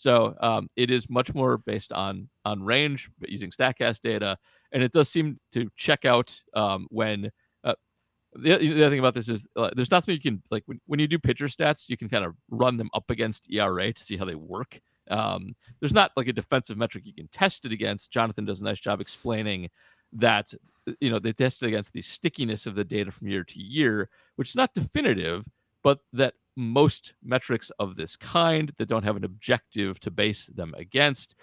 [0.00, 4.38] So um, it is much more based on on range, but using Statcast data,
[4.72, 7.30] and it does seem to check out um, when.
[7.62, 7.74] Uh,
[8.32, 10.80] the, the, other thing about this is uh, there's not something you can like when,
[10.86, 14.02] when you do pitcher stats, you can kind of run them up against ERA to
[14.02, 14.80] see how they work.
[15.10, 18.10] Um, there's not like a defensive metric you can test it against.
[18.10, 19.68] Jonathan does a nice job explaining
[20.14, 20.54] that
[21.00, 24.48] you know they tested against the stickiness of the data from year to year, which
[24.48, 25.44] is not definitive,
[25.82, 30.74] but that most metrics of this kind that don't have an objective to base them
[30.76, 31.34] against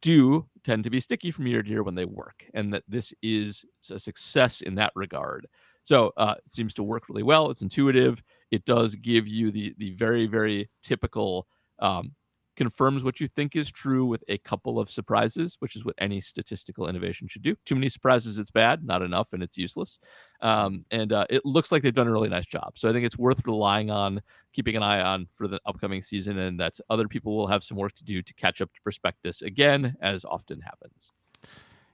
[0.00, 3.12] do tend to be sticky from year to year when they work, and that this
[3.22, 5.46] is a success in that regard.
[5.82, 7.50] So uh, it seems to work really well.
[7.50, 8.22] It's intuitive.
[8.50, 11.48] It does give you the the very very typical
[11.80, 12.14] um,
[12.62, 16.20] confirms what you think is true with a couple of surprises, which is what any
[16.20, 17.56] statistical innovation should do.
[17.64, 18.84] Too many surprises, it's bad.
[18.84, 19.98] Not enough, and it's useless.
[20.40, 22.78] Um, and uh, it looks like they've done a really nice job.
[22.78, 24.22] So I think it's worth relying on,
[24.52, 27.76] keeping an eye on for the upcoming season, and that other people will have some
[27.76, 31.10] work to do to catch up to prospectus again, as often happens.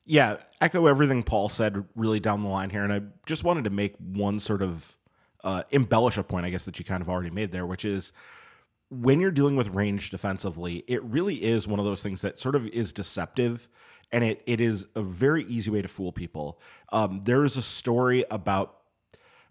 [0.04, 2.84] Yeah, echo everything Paul said really down the line here.
[2.84, 4.96] And I just wanted to make one sort of
[5.44, 8.12] uh, embellish a point, I guess, that you kind of already made there, which is
[8.90, 12.54] when you're dealing with range defensively, it really is one of those things that sort
[12.54, 13.68] of is deceptive
[14.10, 16.60] and it, it is a very easy way to fool people.
[16.92, 18.74] Um, there is a story about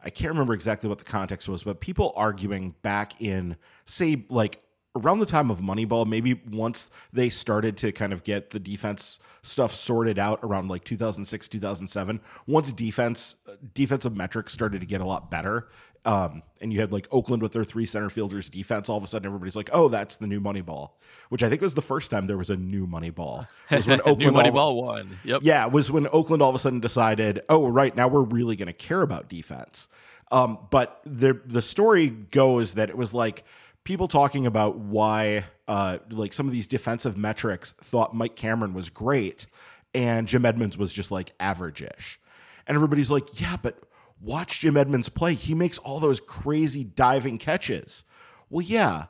[0.04, 4.62] I can't remember exactly what the context was, but people arguing back in, say, like
[4.96, 9.20] around the time of Moneyball, maybe once they started to kind of get the defense
[9.42, 13.38] stuff sorted out around like 2006, 2007, once defense
[13.74, 15.68] defensive metrics started to get a lot better,
[16.08, 19.08] um, and you had like Oakland with their three center fielders defense, all of a
[19.08, 20.92] sudden everybody's like, oh, that's the new Moneyball,
[21.28, 23.46] which I think was the first time there was a new Moneyball.
[23.70, 25.20] Was when Oakland new Moneyball all, won.
[25.26, 25.42] Yep.
[25.44, 28.56] Yeah, it was when Oakland all of a sudden decided, oh, right now we're really
[28.56, 29.90] going to care about defense.
[30.32, 33.44] Um, but the the story goes that it was like
[33.84, 38.90] people talking about why uh, like some of these defensive metrics thought Mike Cameron was
[38.90, 39.46] great
[39.94, 42.20] and Jim Edmonds was just like average-ish.
[42.66, 43.82] And everybody's like, yeah, but
[44.20, 45.34] watch Jim Edmonds play.
[45.34, 48.06] He makes all those crazy diving catches.
[48.50, 49.06] Well, yeah,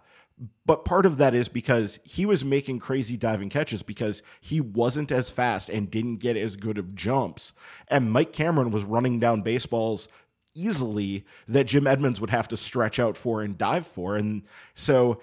[0.65, 5.11] but part of that is because he was making crazy diving catches because he wasn't
[5.11, 7.53] as fast and didn't get as good of jumps.
[7.87, 10.07] And Mike Cameron was running down baseballs
[10.53, 14.15] easily that Jim Edmonds would have to stretch out for and dive for.
[14.15, 14.43] And
[14.75, 15.21] so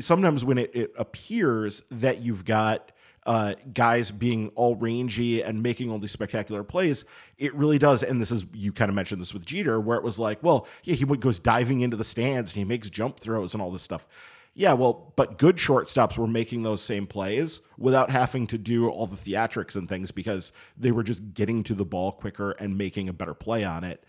[0.00, 2.92] sometimes when it, it appears that you've got
[3.26, 7.04] uh, guys being all rangy and making all these spectacular plays,
[7.38, 8.02] it really does.
[8.02, 10.66] And this is, you kind of mentioned this with Jeter, where it was like, well,
[10.84, 13.82] yeah, he goes diving into the stands and he makes jump throws and all this
[13.82, 14.06] stuff.
[14.54, 19.06] Yeah, well, but good shortstops were making those same plays without having to do all
[19.06, 23.10] the theatrics and things because they were just getting to the ball quicker and making
[23.10, 24.02] a better play on it.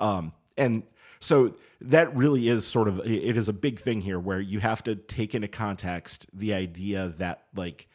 [0.00, 0.82] Um, and
[1.20, 4.82] so that really is sort of it is a big thing here where you have
[4.84, 7.86] to take into context the idea that like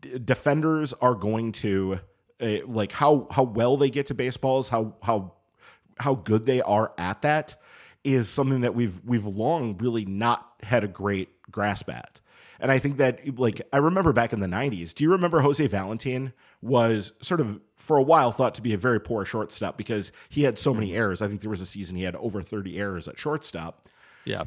[0.00, 2.00] defenders are going to
[2.40, 5.34] uh, like how how well they get to baseballs, how how
[5.98, 7.56] how good they are at that
[8.04, 12.20] is something that we've we've long really not had a great grasp at.
[12.60, 15.64] And I think that, like, I remember back in the 90s, do you remember Jose
[15.68, 20.10] Valentin was sort of, for a while, thought to be a very poor shortstop because
[20.28, 21.22] he had so many errors.
[21.22, 23.86] I think there was a season he had over 30 errors at shortstop.
[24.24, 24.44] Yeah.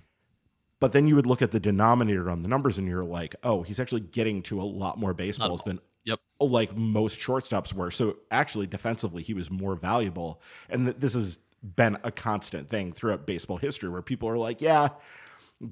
[0.81, 3.61] But then you would look at the denominator on the numbers and you're like, oh,
[3.61, 6.19] he's actually getting to a lot more baseballs than Yep.
[6.39, 7.91] Oh, like most shortstops were.
[7.91, 10.41] So actually, defensively, he was more valuable.
[10.67, 14.61] And th- this has been a constant thing throughout baseball history where people are like,
[14.61, 14.89] yeah,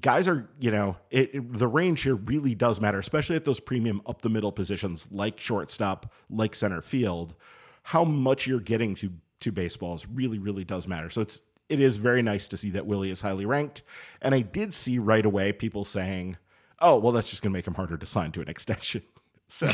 [0.00, 3.58] guys are, you know, it, it, the range here really does matter, especially at those
[3.58, 7.34] premium up the middle positions like shortstop, like center field.
[7.82, 11.10] How much you're getting to to baseballs really, really does matter.
[11.10, 13.82] So it's it is very nice to see that Willy is highly ranked.
[14.20, 16.36] And I did see right away people saying,
[16.80, 19.02] "Oh, well, that's just going to make him harder to sign to an extension."
[19.46, 19.68] So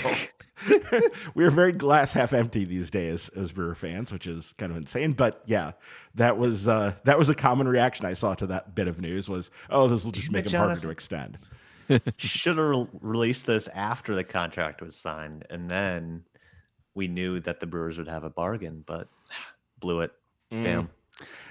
[1.35, 4.79] we are very glass half empty these days as Brewer fans, which is kind of
[4.79, 5.13] insane.
[5.13, 5.73] But yeah,
[6.15, 9.29] that was uh, that was a common reaction I saw to that bit of news
[9.29, 11.39] was, oh, this will just make him Jonathan harder to extend.
[12.17, 16.25] Should have re- released this after the contract was signed, and then
[16.95, 19.09] we knew that the Brewers would have a bargain, but
[19.79, 20.13] blew it.
[20.53, 20.63] Mm.
[20.63, 20.91] Damn.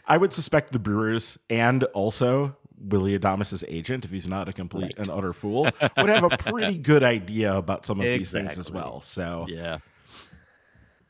[0.08, 4.84] I would suspect the Brewers and also Willy Adames' agent, if he's not a complete
[4.84, 4.98] right.
[4.98, 5.64] and utter fool,
[5.98, 8.18] would have a pretty good idea about some of exactly.
[8.18, 9.02] these things as well.
[9.02, 9.80] So yeah,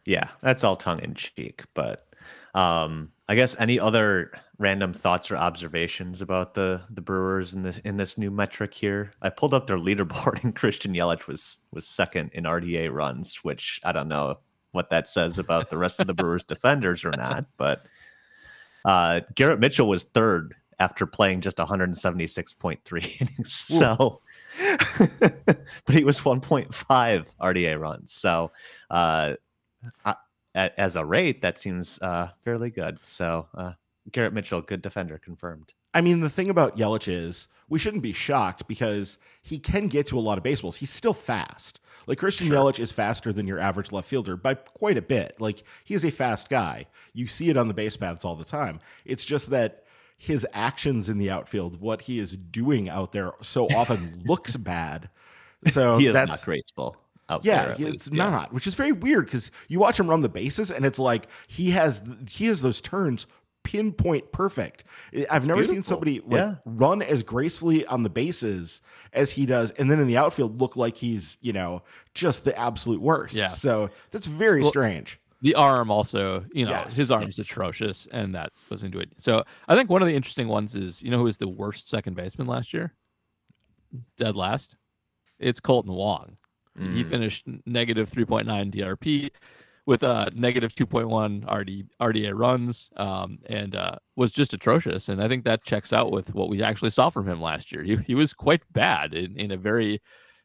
[0.06, 1.64] yeah, that's all tongue in cheek.
[1.74, 2.08] But
[2.54, 7.78] um, I guess any other random thoughts or observations about the the Brewers in this
[7.80, 9.12] in this new metric here?
[9.22, 13.82] I pulled up their leaderboard, and Christian Yelich was was second in RDA runs, which
[13.84, 14.40] I don't know
[14.72, 17.86] what that says about the rest of the Brewers defenders or not, but.
[18.86, 23.52] Uh, Garrett Mitchell was third after playing just 176.3 innings.
[23.52, 24.22] So,
[25.00, 28.14] but he was 1.5 RDA runs.
[28.14, 28.52] So,
[28.90, 29.34] uh,
[30.56, 33.00] as a rate, that seems uh, fairly good.
[33.02, 33.74] So, uh,
[34.12, 35.74] Garrett Mitchell, good defender, confirmed.
[35.94, 40.08] I mean, the thing about Yelich is we shouldn't be shocked because he can get
[40.08, 40.78] to a lot of baseballs.
[40.78, 41.80] He's still fast.
[42.08, 42.58] Like Christian sure.
[42.58, 45.40] Yelich is faster than your average left fielder by quite a bit.
[45.40, 46.88] Like he is a fast guy.
[47.14, 48.80] You see it on the base paths all the time.
[49.06, 49.84] It's just that
[50.18, 55.10] his actions in the outfield, what he is doing out there, so often looks bad.
[55.68, 56.96] So he is that's not graceful.
[57.42, 58.30] yeah, it's yeah.
[58.30, 61.28] not, which is very weird because you watch him run the bases and it's like
[61.48, 63.26] he has he has those turns
[63.66, 64.86] pinpoint perfect.
[65.12, 65.66] I've it's never beautiful.
[65.66, 66.56] seen somebody like yeah.
[66.64, 70.78] run as gracefully on the bases as he does, and then in the outfield look
[70.78, 73.36] like he's you know just the absolute worst.
[73.36, 73.48] Yeah.
[73.48, 75.20] So that's very well, strange.
[75.42, 76.96] The arm also, you know, yes.
[76.96, 77.48] his arm's yes.
[77.48, 79.10] atrocious, and that goes into it.
[79.18, 81.90] So I think one of the interesting ones is, you know, who was the worst
[81.90, 82.94] second baseman last year?
[84.18, 84.78] Dead last.
[85.40, 86.38] It's Kolten Wong.
[86.80, 86.96] Mm.
[86.96, 89.32] He finished negative 3.9 DRP
[89.86, 95.10] with a negative 2.1 RD, RDA runs um, and uh, was just atrocious.
[95.10, 97.84] And I think that checks out with what we actually saw from him last year.
[97.84, 100.02] He, he was quite bad in, in a very,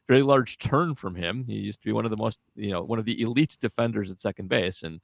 [0.07, 1.43] very large turn from him.
[1.47, 4.11] He used to be one of the most, you know, one of the elite defenders
[4.11, 4.83] at second base.
[4.83, 5.01] And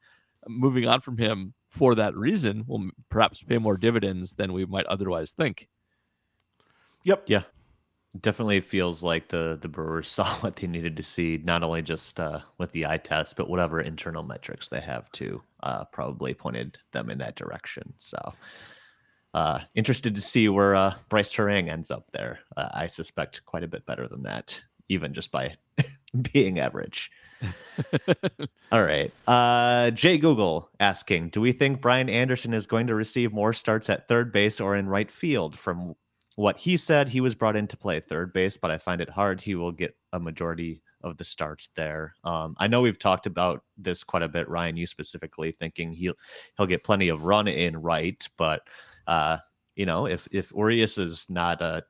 [0.47, 4.85] moving on from him for that reason will perhaps pay more dividends than we might
[4.85, 5.67] otherwise think.
[7.03, 7.23] Yep.
[7.27, 7.43] Yeah
[8.22, 12.20] definitely feels like the the Brewers saw what they needed to see, not only just
[12.20, 15.41] uh, with the eye test, but whatever internal metrics they have too.
[15.63, 17.93] Uh, probably pointed them in that direction.
[17.97, 18.34] So,
[19.34, 22.39] uh, interested to see where uh, Brice Turang ends up there.
[22.55, 25.53] Uh, I suspect quite a bit better than that, even just by
[26.34, 27.11] being average.
[28.72, 29.13] All right.
[29.28, 33.89] Uh, Jay Google asking, do we think Brian Anderson is going to receive more starts
[33.89, 35.95] at third base or in right field from
[36.38, 39.09] what he said, he was brought in to play third base, but I find it
[39.09, 42.13] hard he will get a majority of the starts there.
[42.23, 44.77] Um, I know we've talked about this quite a bit, Ryan.
[44.77, 46.13] You specifically thinking he'll
[46.55, 48.61] he'll get plenty of run in right, but
[49.07, 49.38] uh,
[49.75, 51.81] you know if if Urias is not uh,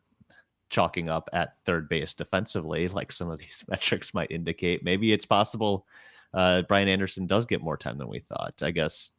[0.70, 5.26] chalking up at third base defensively, like some of these metrics might indicate, maybe it's
[5.26, 5.86] possible
[6.34, 8.62] uh, Brian Anderson does get more time than we thought.
[8.62, 9.12] I guess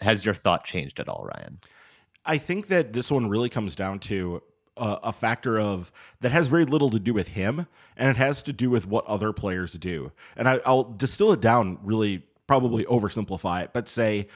[0.00, 1.58] has your thought changed at all, Ryan?
[2.24, 4.42] I think that this one really comes down to
[4.76, 7.66] a, a factor of that has very little to do with him,
[7.96, 10.12] and it has to do with what other players do.
[10.36, 14.28] And I, I'll distill it down really, probably oversimplify it, but say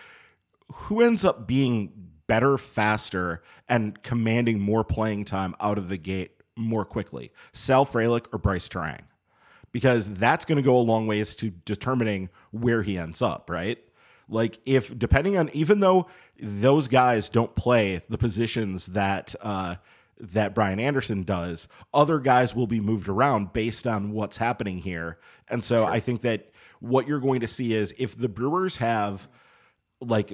[0.73, 1.93] who ends up being
[2.27, 8.27] better, faster, and commanding more playing time out of the gate more quickly, Sal Frelick
[8.33, 9.03] or Brice Turang?
[9.73, 13.79] Because that's going to go a long ways to determining where he ends up, right?
[14.29, 16.07] Like, if depending on, even though
[16.41, 19.77] those guys don't play the positions that uh,
[20.21, 25.19] that Brian Anderson does, other guys will be moved around based on what's happening here.
[25.49, 25.93] And so sure.
[25.93, 26.51] I think that
[26.81, 29.29] what you're going to see is if the Brewers have
[30.01, 30.33] like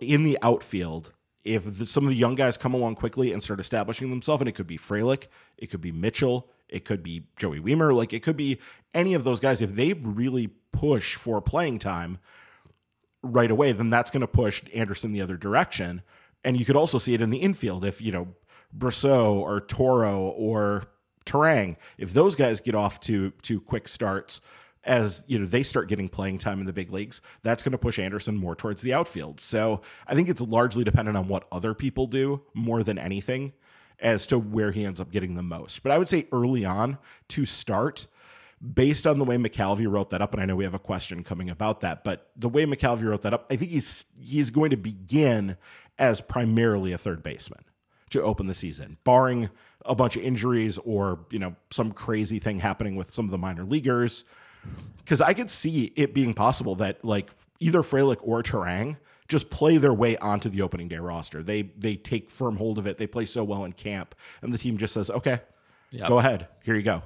[0.00, 1.12] in the outfield,
[1.44, 4.48] if the, some of the young guys come along quickly and start establishing themselves, and
[4.48, 8.22] it could be Frelick, it could be Mitchell, it could be Joey Wiemer, like it
[8.22, 8.58] could be
[8.94, 9.62] any of those guys.
[9.62, 12.18] If they really push for playing time
[13.22, 16.02] right away, then that's going to push Anderson the other direction.
[16.44, 18.28] And you could also see it in the infield if you know
[18.76, 20.84] Brosseau or Toro or
[21.24, 24.40] Turang, if those guys get off to to quick starts
[24.84, 27.78] as you know they start getting playing time in the big leagues, that's going to
[27.78, 29.40] push Anderson more towards the outfield.
[29.40, 33.52] So I think it's largely dependent on what other people do more than anything
[33.98, 35.82] as to where he ends up getting the most.
[35.82, 36.98] But I would say early on
[37.28, 38.06] to start,
[38.74, 41.24] based on the way McCalvy wrote that up, and I know we have a question
[41.24, 44.70] coming about that, but the way McCalvy wrote that up, I think he's he's going
[44.70, 45.56] to begin
[45.98, 47.64] as primarily a third baseman
[48.10, 49.50] to open the season, barring
[49.84, 53.38] a bunch of injuries or you know some crazy thing happening with some of the
[53.38, 54.24] minor leaguers.
[54.98, 57.30] Because I could see it being possible that like
[57.60, 58.96] either Frelick or Turang
[59.28, 61.42] just play their way onto the opening day roster.
[61.42, 62.98] They they take firm hold of it.
[62.98, 65.40] They play so well in camp, and the team just says, "Okay,
[65.90, 66.08] yep.
[66.08, 66.48] go ahead.
[66.64, 67.02] Here you go."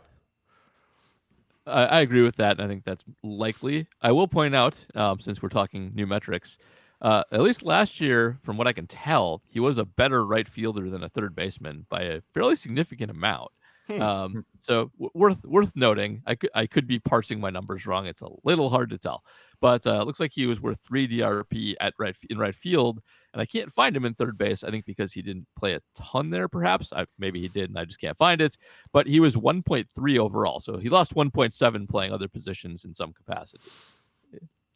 [1.66, 2.60] I, I agree with that.
[2.60, 3.86] I think that's likely.
[4.02, 6.58] I will point out, um, since we're talking new metrics,
[7.00, 10.48] uh, at least last year, from what I can tell, he was a better right
[10.48, 13.50] fielder than a third baseman by a fairly significant amount.
[13.90, 14.02] Hmm.
[14.02, 16.22] Um, so w- worth worth noting.
[16.26, 18.06] I could I could be parsing my numbers wrong.
[18.06, 19.24] It's a little hard to tell,
[19.60, 23.00] but uh, looks like he was worth three DRP at right in right field,
[23.32, 24.62] and I can't find him in third base.
[24.62, 26.48] I think because he didn't play a ton there.
[26.48, 28.56] Perhaps I, maybe he did, and I just can't find it.
[28.92, 33.64] But he was 1.3 overall, so he lost 1.7 playing other positions in some capacity.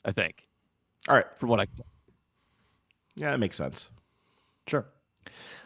[0.05, 0.49] I think.
[1.09, 1.67] All right, from what I.
[3.17, 3.91] Yeah, it makes sense.
[4.67, 4.87] Sure.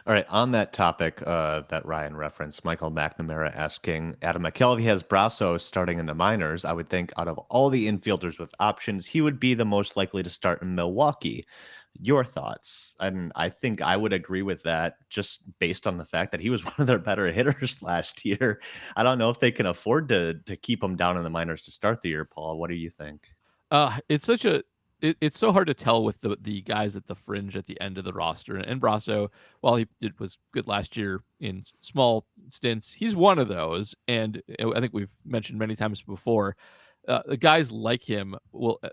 [0.07, 0.27] All right.
[0.31, 5.99] On that topic uh, that Ryan referenced, Michael McNamara asking Adam McCalvy has Brosseau starting
[5.99, 6.65] in the minors.
[6.65, 9.99] I would think out of all the infielders with options, he would be the most
[9.99, 11.47] likely to start in Milwaukee.
[12.01, 12.97] Your thoughts?
[13.01, 16.49] And I think I would agree with that just based on the fact that he
[16.49, 18.63] was one of their better hitters last year.
[18.97, 21.61] I don't know if they can afford to to keep him down in the minors
[21.63, 22.59] to start the year, Paul.
[22.59, 23.29] What do you think?
[23.71, 24.63] Uh, it's such a
[25.01, 27.81] it, it's so hard to tell with the the guys at the fringe at the
[27.81, 28.57] end of the roster.
[28.57, 29.29] And Brosseau,
[29.61, 33.95] while he did, was good last year in small stints, he's one of those.
[34.07, 36.57] And I think we've mentioned many times before,
[37.07, 38.89] uh, guys like him will uh,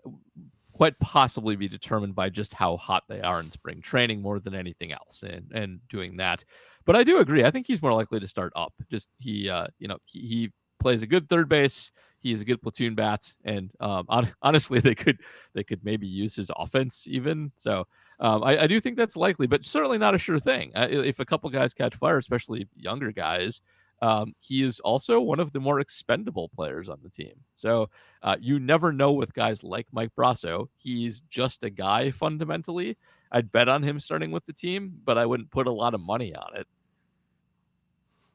[0.73, 4.53] quite possibly be determined by just how hot they are in spring training more than
[4.53, 6.43] anything else and and doing that
[6.85, 9.67] but i do agree i think he's more likely to start up just he uh
[9.79, 10.51] you know he, he
[10.81, 11.93] plays a good third base
[12.25, 15.19] He's a good platoon bat, and um, on, honestly, they could
[15.53, 17.51] they could maybe use his offense even.
[17.55, 17.85] So
[18.19, 20.71] um, I, I, do think that's likely, but certainly not a sure thing.
[20.73, 23.61] If a couple guys catch fire, especially younger guys,
[24.01, 27.33] um, he is also one of the more expendable players on the team.
[27.55, 27.89] So
[28.23, 30.67] uh, you never know with guys like Mike Brosseau.
[30.77, 32.97] He's just a guy fundamentally.
[33.31, 36.01] I'd bet on him starting with the team, but I wouldn't put a lot of
[36.01, 36.67] money on it.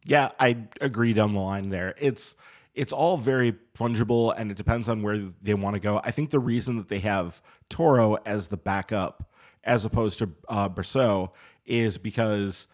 [0.05, 1.95] Yeah, I agree down the line there.
[1.99, 2.36] It's
[2.75, 6.01] it's all very fungible and it depends on where they want to go.
[6.05, 9.31] I think the reason that they have Toro as the backup
[9.64, 11.27] as opposed to uh,
[11.66, 12.68] is because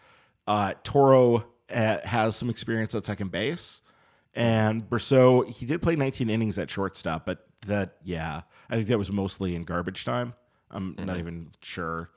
[0.47, 3.81] uh, Toro uh, has some experience at second base.
[4.33, 8.97] And Brosseau, he did play 19 innings at shortstop, but that, yeah, I think that
[8.99, 10.35] was mostly in garbage time.
[10.69, 11.05] I'm mm-hmm.
[11.05, 12.11] not even sure.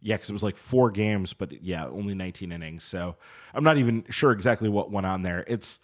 [0.00, 2.84] Yeah, because it was like four games, but yeah, only 19 innings.
[2.84, 3.16] So
[3.52, 5.44] I'm not even sure exactly what went on there.
[5.48, 5.80] It's,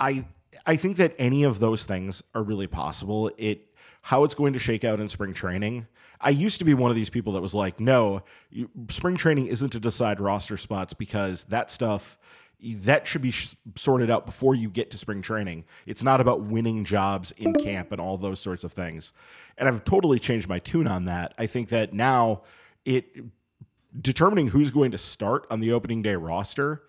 [0.00, 0.24] I
[0.66, 3.30] I think that any of those things are really possible.
[3.38, 3.66] It
[4.02, 5.86] how it's going to shake out in spring training.
[6.20, 9.46] I used to be one of these people that was like, no, you, spring training
[9.46, 12.18] isn't to decide roster spots because that stuff
[12.62, 15.64] that should be sh- sorted out before you get to spring training.
[15.86, 19.14] It's not about winning jobs in camp and all those sorts of things.
[19.56, 21.34] And I've totally changed my tune on that.
[21.38, 22.42] I think that now
[22.84, 23.16] it
[23.98, 26.82] determining who's going to start on the opening day roster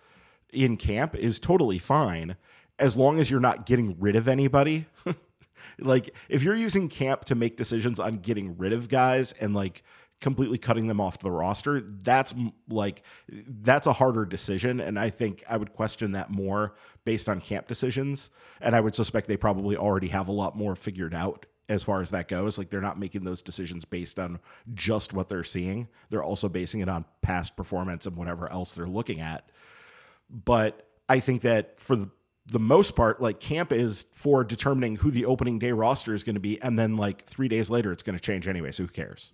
[0.52, 2.36] in camp is totally fine
[2.82, 4.86] as long as you're not getting rid of anybody.
[5.78, 9.84] like if you're using camp to make decisions on getting rid of guys and like
[10.20, 12.34] completely cutting them off the roster, that's
[12.68, 16.74] like that's a harder decision and I think I would question that more
[17.04, 18.30] based on camp decisions
[18.60, 22.02] and I would suspect they probably already have a lot more figured out as far
[22.02, 22.58] as that goes.
[22.58, 24.40] Like they're not making those decisions based on
[24.74, 25.86] just what they're seeing.
[26.10, 29.48] They're also basing it on past performance and whatever else they're looking at.
[30.28, 32.10] But I think that for the
[32.46, 36.34] the most part, like camp is for determining who the opening day roster is going
[36.34, 38.72] to be, and then like three days later, it's going to change anyway.
[38.72, 39.32] So who cares?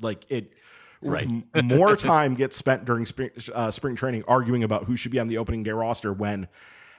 [0.00, 0.52] Like it,
[1.00, 1.26] right?
[1.26, 5.18] m- more time gets spent during spring, uh, spring training arguing about who should be
[5.18, 6.12] on the opening day roster.
[6.12, 6.48] When,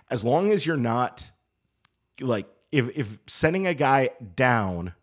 [0.09, 1.32] as long as you're not
[2.19, 4.93] like if if sending a guy down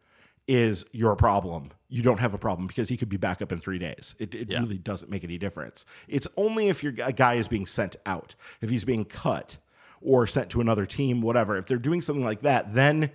[0.49, 3.59] is your problem, you don't have a problem because he could be back up in
[3.59, 4.15] three days.
[4.19, 4.59] It, it yeah.
[4.59, 5.85] really doesn't make any difference.
[6.09, 9.59] It's only if your a guy is being sent out, if he's being cut
[10.07, 11.57] or sent to another team, whatever.
[11.57, 13.11] If they're doing something like that, then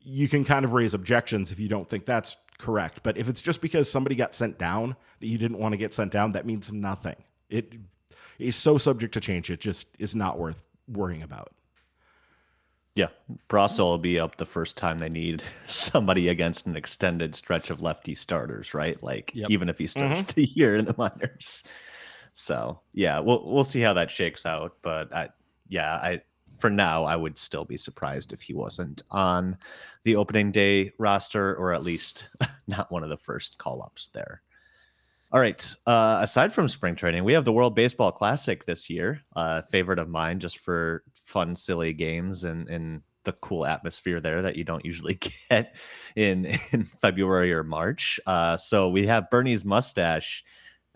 [0.00, 3.00] you can kind of raise objections if you don't think that's correct.
[3.02, 5.94] But if it's just because somebody got sent down that you didn't want to get
[5.94, 7.16] sent down, that means nothing.
[7.48, 7.72] It
[8.38, 9.50] is so subject to change.
[9.50, 11.52] It just is not worth worrying about.
[12.94, 13.08] Yeah,
[13.48, 17.80] Brosseau will be up the first time they need somebody against an extended stretch of
[17.80, 19.00] lefty starters, right?
[19.02, 19.50] Like yep.
[19.50, 20.32] even if he starts mm-hmm.
[20.34, 21.62] the year in the minors.
[22.34, 24.76] So yeah, we'll we'll see how that shakes out.
[24.82, 25.28] But I
[25.68, 26.22] yeah, I
[26.62, 29.58] for now I would still be surprised if he wasn't on
[30.04, 32.30] the opening day roster or at least
[32.68, 34.42] not one of the first call ups there.
[35.32, 35.74] All right.
[35.88, 39.20] Uh, aside from spring training, we have the World Baseball Classic this year.
[39.34, 44.42] Uh, favorite of mine, just for fun, silly games and and the cool atmosphere there
[44.42, 45.14] that you don't usually
[45.48, 45.74] get
[46.14, 48.20] in in February or March.
[48.24, 50.44] Uh, so we have Bernie's mustache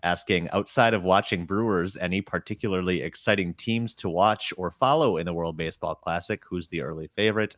[0.03, 5.33] asking outside of watching Brewers, any particularly exciting teams to watch or follow in the
[5.33, 6.41] World Baseball Classic?
[6.47, 7.57] Who's the early favorite?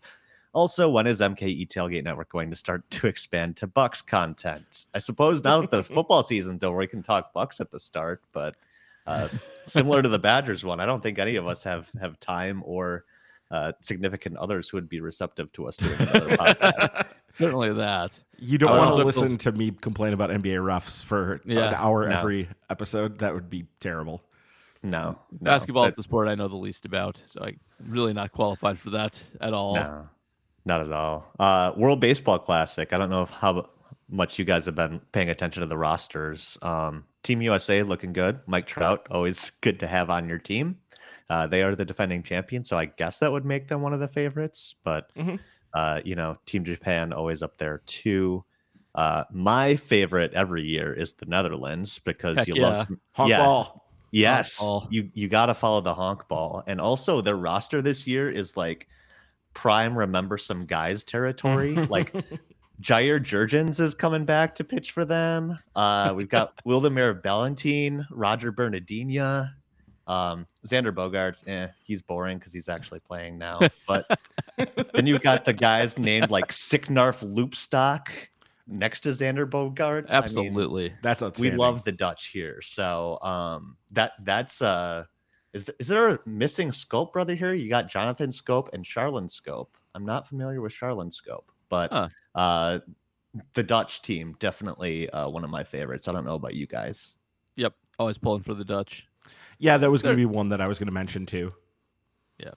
[0.54, 4.88] Also, when is MKE Tailgate Network going to start to expand to Bucks content?
[4.94, 8.22] I suppose now that the football season's over, we can talk Bucks at the start,
[8.34, 8.56] but
[9.06, 9.28] uh,
[9.66, 13.06] similar to the Badgers one, I don't think any of us have have time or
[13.52, 17.06] uh, significant others who would be receptive to us doing another podcast.
[17.38, 18.20] Certainly that.
[18.38, 22.08] You don't want to listen to me complain about NBA refs for yeah, an hour
[22.08, 22.18] no.
[22.18, 23.20] every episode.
[23.20, 24.22] That would be terrible.
[24.82, 28.32] No, no basketball is the sport I know the least about, so I'm really not
[28.32, 29.76] qualified for that at all.
[29.76, 30.08] No,
[30.66, 31.32] not at all.
[31.38, 32.94] Uh, World Baseball Classic.
[32.94, 33.70] I don't know how
[34.10, 36.58] much you guys have been paying attention to the rosters.
[36.62, 38.40] Um, Team USA looking good.
[38.48, 40.78] Mike Trout always good to have on your team.
[41.30, 44.00] Uh, they are the defending champion, so I guess that would make them one of
[44.00, 44.76] the favorites.
[44.84, 45.36] But mm-hmm.
[45.74, 48.44] uh, you know, Team Japan always up there too.
[48.96, 52.62] Uh, my favorite every year is the Netherlands because Heck you yeah.
[52.64, 53.86] love some, honk yeah, ball.
[54.12, 54.88] Yes, honk ball.
[54.92, 58.58] you you got to follow the honk ball, and also their roster this year is
[58.58, 58.88] like
[59.54, 59.96] prime.
[59.96, 62.12] Remember some guys territory, like
[62.82, 65.60] Jair Jurrjens is coming back to pitch for them.
[65.76, 69.56] Uh, we've got Wladimir Balentien, Roger Bernadina,
[70.10, 73.60] um, Xander Bogaerts, eh, he's boring because he's actually playing now.
[73.88, 74.20] But
[74.94, 78.08] then you've got the guys named like Sicnarf Loopstok.
[78.68, 80.10] next to Xander Bogaerts.
[80.10, 82.60] Absolutely, I mean, that's we love the Dutch here.
[82.62, 85.06] So um, that that's uh,
[85.54, 87.54] is th- is there a missing Schoop brother here?
[87.54, 89.68] You got Jonathan Schoop and Sharlon Schoop.
[89.96, 92.10] I'm not familiar with Sharlon Schoop, but huh.
[92.36, 92.80] uh,
[93.54, 96.08] the Dutch team definitely uh, one of my favorites.
[96.08, 97.16] I don't know about you guys.
[97.56, 99.09] Yep, always pulling for the Dutch.
[99.60, 101.54] Yeah, that was going to be one that I was going to mention too.
[102.38, 102.52] Yeah.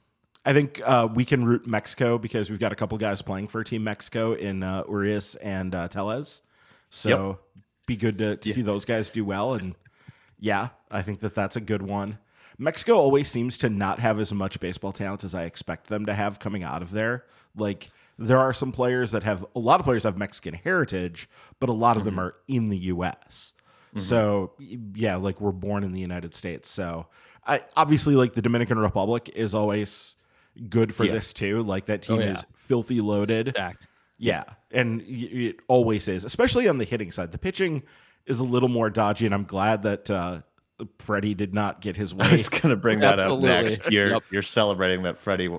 [0.45, 3.63] I think uh, we can root Mexico because we've got a couple guys playing for
[3.65, 6.43] Team Mexico in uh, Urias and uh, Tellez.
[6.91, 7.65] So yep.
[7.87, 8.55] be good to, to yeah.
[8.55, 9.55] see those guys do well.
[9.55, 9.75] And
[10.39, 12.19] yeah, I think that that's a good one.
[12.59, 16.15] Mexico always seems to not have as much baseball talent as I expect them to
[16.15, 17.25] have coming out of there.
[17.57, 21.29] Like there are some players that have a lot of players have Mexican heritage,
[21.59, 22.17] but a lot of mm-hmm.
[22.17, 23.53] them are in the U.S.
[23.95, 24.01] Mm-hmm.
[24.01, 26.69] So yeah, like we're born in the United States.
[26.69, 27.07] So
[27.47, 30.17] I, obviously, like the Dominican Republic is always
[30.69, 31.13] good for yeah.
[31.13, 31.63] this too.
[31.63, 32.33] Like that team oh, yeah.
[32.33, 33.51] is filthy loaded.
[33.51, 33.89] Stacked.
[34.19, 37.33] Yeah, and it always is, especially on the hitting side.
[37.33, 37.83] The pitching
[38.27, 40.43] is a little more dodgy, and I'm glad that uh,
[41.01, 42.27] Freddie did not get his way.
[42.29, 43.51] I was going to bring that Absolutely.
[43.51, 43.91] up next.
[43.91, 44.23] You're yep.
[44.31, 45.51] you're celebrating that Freddie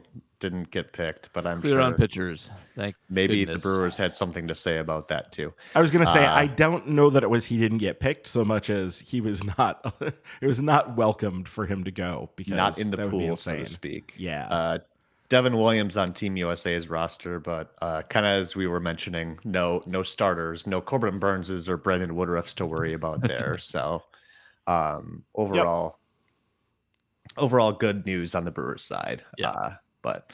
[0.43, 2.51] didn't get picked, but I'm clear sure on pitchers.
[2.75, 3.63] Thank maybe goodness.
[3.63, 5.53] the Brewers had something to say about that too.
[5.73, 8.01] I was going to say uh, I don't know that it was he didn't get
[8.01, 9.95] picked so much as he was not.
[10.41, 13.65] it was not welcomed for him to go because not in the pool, so to
[13.65, 14.13] speak.
[14.17, 14.47] Yeah.
[14.49, 14.79] Uh,
[15.29, 19.81] Devin Williams on Team USA's roster, but uh, kind of as we were mentioning, no
[19.85, 23.57] no starters, no Corbin Burnses or Brandon Woodruffs to worry about there.
[23.57, 24.03] so
[24.67, 25.99] um, overall,
[27.37, 27.43] yep.
[27.43, 29.23] overall good news on the Brewers side.
[29.37, 29.51] Yeah.
[29.51, 30.31] Uh, but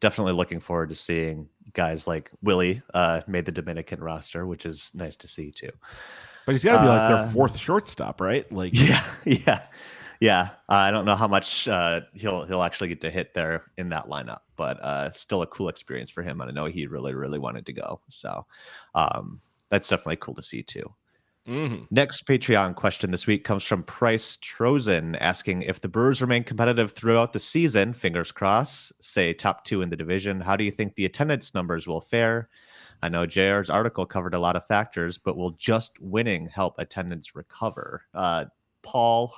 [0.00, 4.90] definitely looking forward to seeing guys like Willy uh, made the Dominican roster, which is
[4.92, 5.70] nice to see too.
[6.44, 8.50] But he's got to be like their uh, fourth shortstop, right?
[8.52, 9.62] Like, yeah, yeah,
[10.20, 10.42] yeah.
[10.68, 13.88] Uh, I don't know how much uh, he'll he'll actually get to hit there in
[13.90, 16.40] that lineup, but uh, still a cool experience for him.
[16.40, 18.44] And I know he really really wanted to go, so
[18.94, 20.92] um, that's definitely cool to see too.
[21.48, 21.84] Mm-hmm.
[21.90, 26.92] Next Patreon question this week comes from Price Trozen asking if the Brewers remain competitive
[26.92, 30.94] throughout the season, fingers crossed, say top two in the division, how do you think
[30.94, 32.48] the attendance numbers will fare?
[33.02, 37.34] I know JR's article covered a lot of factors, but will just winning help attendance
[37.34, 38.02] recover?
[38.14, 38.44] Uh,
[38.82, 39.34] Paul,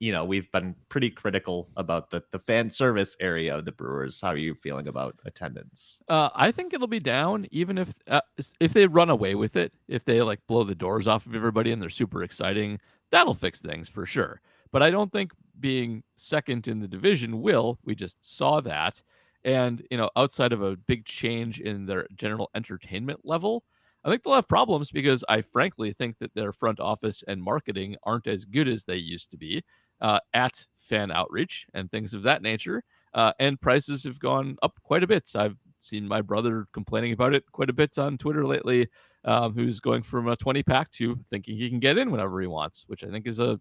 [0.00, 4.18] you know, we've been pretty critical about the, the fan service area of the Brewers.
[4.18, 6.02] How are you feeling about attendance?
[6.08, 8.22] Uh, I think it'll be down, even if uh,
[8.58, 9.74] if they run away with it.
[9.88, 12.80] If they like blow the doors off of everybody and they're super exciting,
[13.10, 14.40] that'll fix things for sure.
[14.72, 17.78] But I don't think being second in the division will.
[17.84, 19.02] We just saw that,
[19.44, 23.64] and you know, outside of a big change in their general entertainment level.
[24.02, 27.96] I think they'll have problems because I frankly think that their front office and marketing
[28.02, 29.62] aren't as good as they used to be
[30.00, 32.82] uh, at fan outreach and things of that nature.
[33.14, 35.26] Uh, and prices have gone up quite a bit.
[35.26, 38.88] So I've seen my brother complaining about it quite a bit on Twitter lately,
[39.24, 42.46] um, who's going from a 20 pack to thinking he can get in whenever he
[42.46, 43.60] wants, which I think is a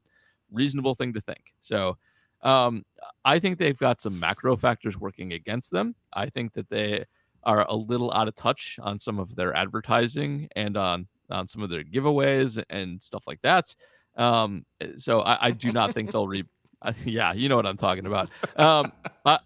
[0.51, 1.53] reasonable thing to think.
[1.61, 1.97] So
[2.41, 2.83] um,
[3.25, 5.95] I think they've got some macro factors working against them.
[6.13, 7.05] I think that they
[7.43, 11.61] are a little out of touch on some of their advertising and on on some
[11.61, 13.75] of their giveaways and stuff like that.
[14.15, 14.65] Um,
[14.97, 16.43] so I, I do not think they'll re.
[16.81, 18.29] Uh, yeah, you know what I'm talking about.
[18.55, 18.93] Um,
[19.25, 19.39] I,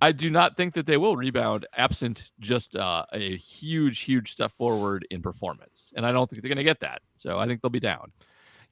[0.00, 4.52] I do not think that they will rebound absent just uh, a huge, huge step
[4.52, 5.92] forward in performance.
[5.96, 7.02] And I don't think they're going to get that.
[7.16, 8.12] So I think they'll be down.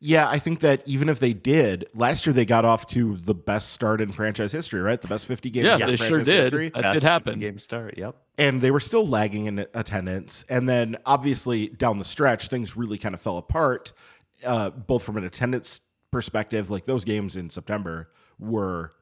[0.00, 3.34] Yeah, I think that even if they did, last year they got off to the
[3.34, 5.00] best start in franchise history, right?
[5.00, 6.26] The best 50 games yeah, they sure did.
[6.26, 6.68] History.
[6.68, 7.40] That best did happen.
[7.40, 8.14] Game start, yep.
[8.36, 10.44] And they were still lagging in attendance.
[10.50, 13.92] And then obviously down the stretch, things really kind of fell apart
[14.44, 15.80] uh, both from an attendance
[16.10, 18.92] perspective, like those games in September were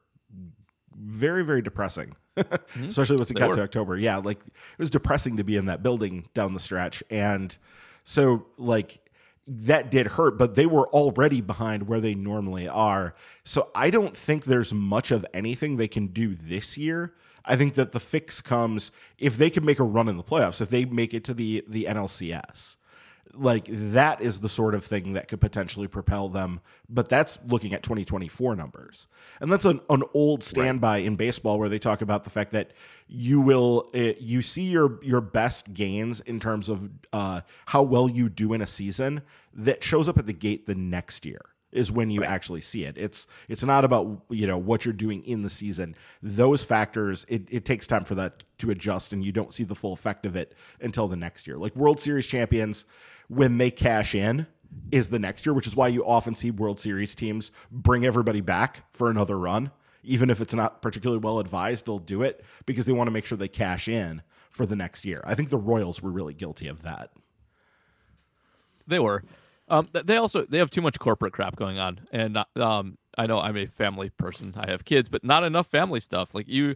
[0.95, 2.85] very, very depressing, mm-hmm.
[2.85, 3.97] especially once it got to October.
[3.97, 7.03] Yeah, like it was depressing to be in that building down the stretch.
[7.09, 7.55] And
[8.03, 8.99] so, like,
[9.45, 13.13] that did hurt, but they were already behind where they normally are.
[13.43, 17.13] So I don't think there's much of anything they can do this year.
[17.45, 20.61] I think that the fix comes if they can make a run in the playoffs,
[20.61, 22.77] if they make it to the the NLCS
[23.35, 27.73] like that is the sort of thing that could potentially propel them but that's looking
[27.73, 29.07] at 2024 numbers
[29.39, 31.05] and that's an, an old standby right.
[31.05, 32.71] in baseball where they talk about the fact that
[33.07, 38.09] you will uh, you see your your best gains in terms of uh, how well
[38.09, 39.21] you do in a season
[39.53, 41.41] that shows up at the gate the next year
[41.73, 42.29] is when you right.
[42.29, 42.97] actually see it.
[42.97, 45.95] It's it's not about you know what you're doing in the season.
[46.21, 49.75] Those factors it, it takes time for that to adjust, and you don't see the
[49.75, 51.57] full effect of it until the next year.
[51.57, 52.85] Like World Series champions,
[53.35, 54.47] when they cash in
[54.91, 58.41] is the next year, which is why you often see World Series teams bring everybody
[58.41, 59.71] back for another run.
[60.03, 63.25] Even if it's not particularly well advised, they'll do it because they want to make
[63.25, 64.21] sure they cash in
[64.51, 65.21] for the next year.
[65.25, 67.11] I think the Royals were really guilty of that.
[68.85, 69.23] They were.
[69.69, 73.39] Um, they also they have too much corporate crap going on, and um, I know
[73.39, 74.53] I'm a family person.
[74.57, 76.35] I have kids, but not enough family stuff.
[76.35, 76.75] Like you,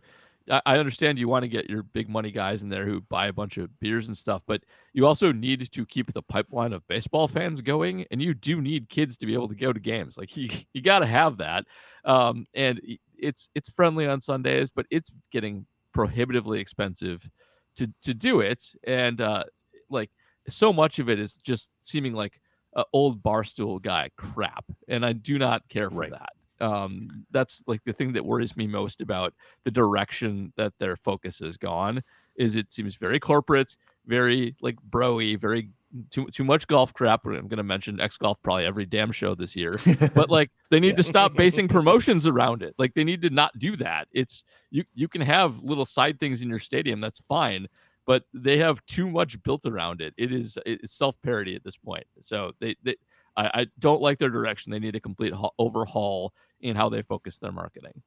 [0.49, 3.33] I understand you want to get your big money guys in there who buy a
[3.33, 7.27] bunch of beers and stuff, but you also need to keep the pipeline of baseball
[7.27, 10.17] fans going, and you do need kids to be able to go to games.
[10.17, 11.65] Like you, you got to have that.
[12.05, 12.79] Um, and
[13.17, 17.27] it's it's friendly on Sundays, but it's getting prohibitively expensive
[17.75, 19.43] to to do it, and uh,
[19.89, 20.11] like
[20.47, 22.39] so much of it is just seeming like
[22.75, 26.11] uh, old barstool guy crap, and I do not care for right.
[26.11, 29.33] that um, that's like the thing that worries me most about
[29.63, 32.03] the direction that their focus has gone
[32.35, 35.69] is it seems very corporate very like broy very
[36.09, 37.25] too too much golf crap.
[37.25, 39.79] I'm going to mention x golf probably every damn show this year.
[40.13, 40.95] But like they need yeah.
[40.95, 42.75] to stop basing promotions around it.
[42.77, 44.07] Like they need to not do that.
[44.11, 47.67] It's you you can have little side things in your stadium that's fine
[48.05, 50.13] but they have too much built around it.
[50.17, 52.05] It is it's self-parody at this point.
[52.21, 52.95] So they, they
[53.37, 57.37] I, I don't like their direction they need a complete overhaul in how they focus
[57.39, 58.01] their marketing.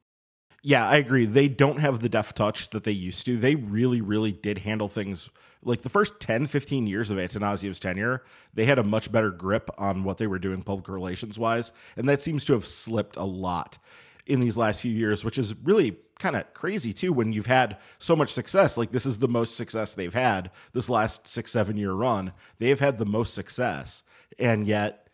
[0.62, 1.24] Yeah, I agree.
[1.24, 3.38] They don't have the deft touch that they used to.
[3.38, 5.30] They really, really did handle things
[5.62, 8.22] like the first 10, 15 years of Attanasio's tenure,
[8.54, 11.72] they had a much better grip on what they were doing public relations wise.
[11.96, 13.78] And that seems to have slipped a lot
[14.26, 17.78] in these last few years, which is really kind of crazy too when you've had
[17.98, 18.76] so much success.
[18.76, 22.32] Like this is the most success they've had this last six, seven year run.
[22.58, 24.02] They have had the most success.
[24.38, 25.08] And yet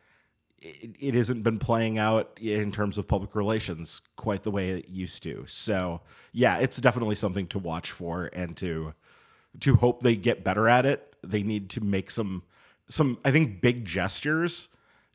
[0.67, 4.89] it, it hasn't been playing out in terms of public relations quite the way it
[4.89, 5.45] used to.
[5.47, 6.01] So
[6.33, 8.95] yeah, it's definitely something to watch for and to
[9.61, 11.15] to hope they get better at it.
[11.23, 12.43] They need to make some
[12.89, 14.69] some I think big gestures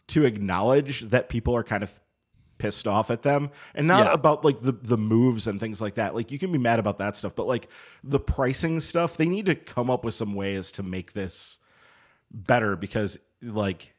[0.07, 1.99] to acknowledge that people are kind of
[2.57, 4.13] pissed off at them and not yeah.
[4.13, 6.99] about like the the moves and things like that like you can be mad about
[6.99, 7.67] that stuff but like
[8.03, 11.57] the pricing stuff they need to come up with some ways to make this
[12.29, 13.95] better because like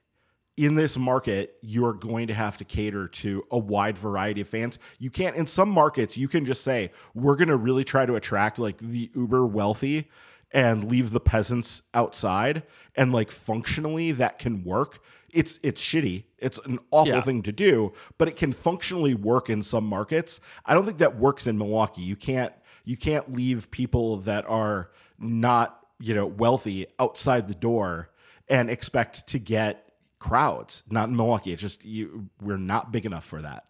[0.57, 4.79] in this market, you're going to have to cater to a wide variety of fans.
[4.99, 8.15] You can't, in some markets, you can just say, we're going to really try to
[8.17, 10.11] attract like the uber wealthy
[10.53, 12.63] and leave the peasants outside.
[12.95, 15.03] And like functionally, that can work.
[15.31, 16.25] It's it's shitty.
[16.39, 17.21] It's an awful yeah.
[17.23, 20.41] thing to do, but it can functionally work in some markets.
[20.67, 22.03] I don't think that works in Milwaukee.
[22.03, 22.53] You can't
[22.85, 28.11] you can't leave people that are not you know wealthy outside the door
[28.47, 29.92] and expect to get
[30.23, 30.85] crowds.
[30.89, 31.53] Not in Milwaukee.
[31.53, 33.65] It's just you, we're not big enough for that.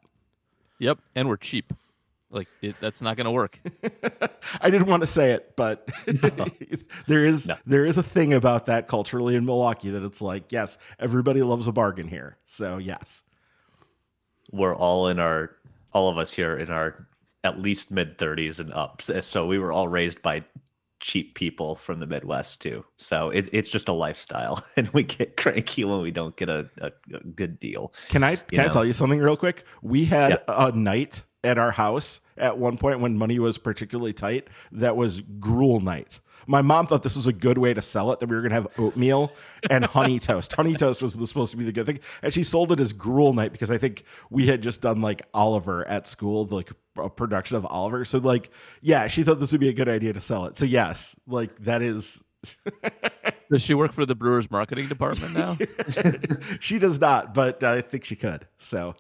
[0.78, 1.72] Yep, and we're cheap.
[2.30, 3.59] Like it, that's not going to work.
[4.61, 6.46] I didn't want to say it, but no.
[7.07, 7.57] there is no.
[7.66, 11.68] there is a thing about that culturally in Milwaukee that it's like, yes, everybody loves
[11.68, 12.38] a bargain here.
[12.44, 13.22] So yes,
[14.50, 15.57] we're all in our
[15.92, 17.07] all of us here in our
[17.44, 19.03] at least mid 30s and up.
[19.03, 20.44] So we were all raised by
[21.03, 22.84] cheap people from the Midwest too.
[22.96, 26.70] So it, it's just a lifestyle, and we get cranky when we don't get a,
[26.78, 27.92] a, a good deal.
[28.09, 28.64] Can I can know?
[28.64, 29.64] I tell you something real quick?
[29.82, 30.68] We had yeah.
[30.68, 35.20] a night at our house at one point when money was particularly tight that was
[35.20, 36.20] gruel night.
[36.46, 38.50] My mom thought this was a good way to sell it that we were going
[38.50, 39.32] to have oatmeal
[39.70, 40.53] and honey toast.
[40.53, 43.32] Honey toast was supposed to be the good thing, and she sold it as gruel
[43.32, 47.57] night because I think we had just done like Oliver at school, like a production
[47.57, 48.05] of Oliver.
[48.05, 50.57] So like, yeah, she thought this would be a good idea to sell it.
[50.57, 52.22] So yes, like that is.
[53.51, 55.57] does she work for the Brewers marketing department now?
[56.61, 58.49] she does not, but I think she could.
[58.59, 58.97] So,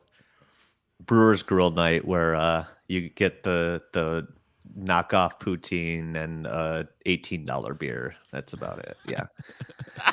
[1.04, 4.28] Brewers Grill Night, where uh, you get the the
[4.78, 8.14] knockoff poutine and a eighteen dollar beer.
[8.30, 8.96] That's about it.
[9.06, 9.24] Yeah.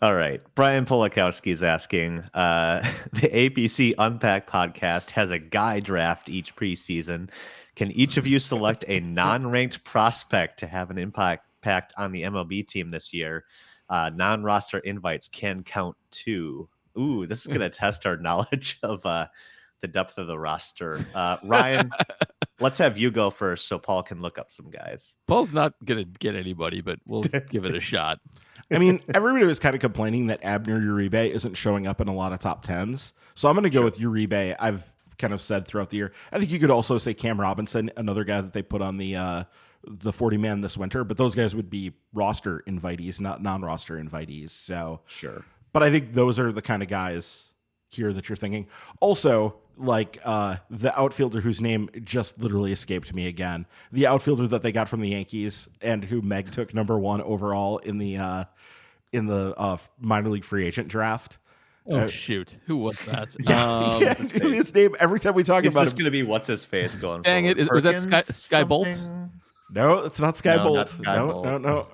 [0.00, 0.40] All right.
[0.54, 7.30] Brian Polakowski is asking uh, The APC Unpack podcast has a guy draft each preseason.
[7.74, 12.22] Can each of you select a non ranked prospect to have an impact on the
[12.22, 13.44] MLB team this year?
[13.90, 16.68] Uh, non roster invites can count too.
[16.96, 19.26] Ooh, this is going to test our knowledge of uh,
[19.80, 21.04] the depth of the roster.
[21.12, 21.90] Uh, Ryan,
[22.60, 25.16] let's have you go first so Paul can look up some guys.
[25.26, 28.18] Paul's not going to get anybody, but we'll give it a shot.
[28.70, 32.14] I mean, everybody was kind of complaining that Abner Uribe isn't showing up in a
[32.14, 33.14] lot of top tens.
[33.34, 33.84] So I'm going to go sure.
[33.84, 34.56] with Uribe.
[34.60, 36.12] I've kind of said throughout the year.
[36.32, 39.16] I think you could also say Cam Robinson, another guy that they put on the
[39.16, 39.44] uh,
[39.84, 43.94] the 40 man this winter, but those guys would be roster invitees, not non roster
[43.94, 44.50] invitees.
[44.50, 45.44] So sure.
[45.72, 47.52] But I think those are the kind of guys
[47.88, 48.68] here that you're thinking.
[49.00, 53.66] Also, like uh, the outfielder whose name just literally escaped me again.
[53.92, 57.78] The outfielder that they got from the Yankees and who Meg took number one overall
[57.78, 58.44] in the uh,
[59.12, 61.38] in the uh, minor league free agent draft.
[61.90, 62.58] Oh uh, shoot!
[62.66, 63.34] Who was that?
[63.40, 66.10] yeah, um, yeah his, his, name every time we talk it's about just going to
[66.10, 67.22] be what's his face going.
[67.22, 67.30] For.
[67.30, 67.58] Dang forward.
[67.58, 67.62] it!
[67.62, 69.08] Is, was that Skye, Skye Bolt?
[69.70, 70.76] No, it's not Skye No, Bolt.
[70.76, 71.44] not Skye no, Bolt.
[71.44, 71.88] no, no,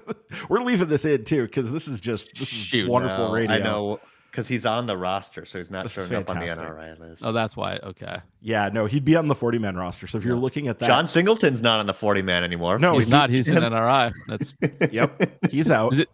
[0.48, 2.90] We're leaving this in too because this is just this is Shoot.
[2.90, 3.56] wonderful No, radio.
[3.56, 4.00] I know
[4.32, 6.68] because he's on the roster, so he's not This is showing up on the fantastic.
[6.68, 7.22] NRI list.
[7.24, 7.76] Oh, that's why.
[7.82, 8.16] Okay.
[8.40, 10.06] Yeah, no, he'd be on the 40 man roster.
[10.06, 12.78] So if you're looking at that, Jon Singleton's not on the 40 man anymore.
[12.78, 13.28] No, he's he- not.
[13.30, 14.12] He's an NRI.
[14.26, 14.56] That's.
[14.92, 15.92] yep, he's out.
[15.92, 16.08] Is it?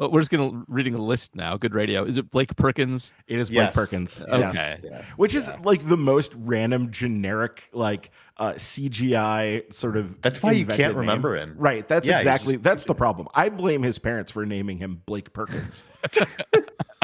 [0.00, 1.56] Oh, we're just gonna reading a list now.
[1.56, 2.04] Good radio.
[2.04, 3.12] Is it Blake Perkins?
[3.26, 3.74] It is Blake Yes.
[3.74, 4.22] Perkins.
[4.28, 4.38] Okay.
[4.54, 4.78] Yes.
[4.84, 5.04] Yeah.
[5.16, 10.20] Which is like the most random, generic, like uh, CGI sort of.
[10.22, 10.98] That's why you can't name.
[10.98, 11.56] remember him.
[11.58, 11.88] Right.
[11.88, 12.52] That's Yeah, exactly.
[12.54, 13.26] just- That's the problem.
[13.34, 15.84] I blame his parents for naming him Blake Perkins.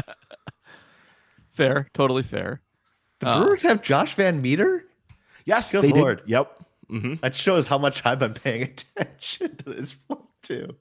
[1.55, 1.89] Fair.
[1.95, 2.61] Totally fair.
[3.21, 4.83] The Uh, Brewers have Josh VanMeter?
[5.47, 6.19] yes, Good they lord.
[6.19, 6.29] did.
[6.29, 6.65] Yep.
[6.89, 8.63] hmm That shows how much I've been paying
[8.97, 10.77] attention to this point, too.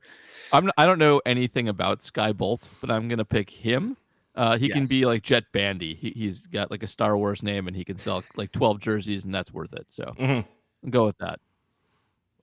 [0.51, 0.69] I'm.
[0.77, 3.97] I don't know anything about Skye Bolt, but I'm gonna pick him.
[4.35, 5.93] Uh, he can be like Jett Bandy.
[5.93, 9.25] He, he's got like a Star Wars name, and he can sell like 12 jerseys,
[9.25, 9.91] and that's worth it.
[9.91, 10.45] So Mhm.
[10.89, 11.39] Go with that.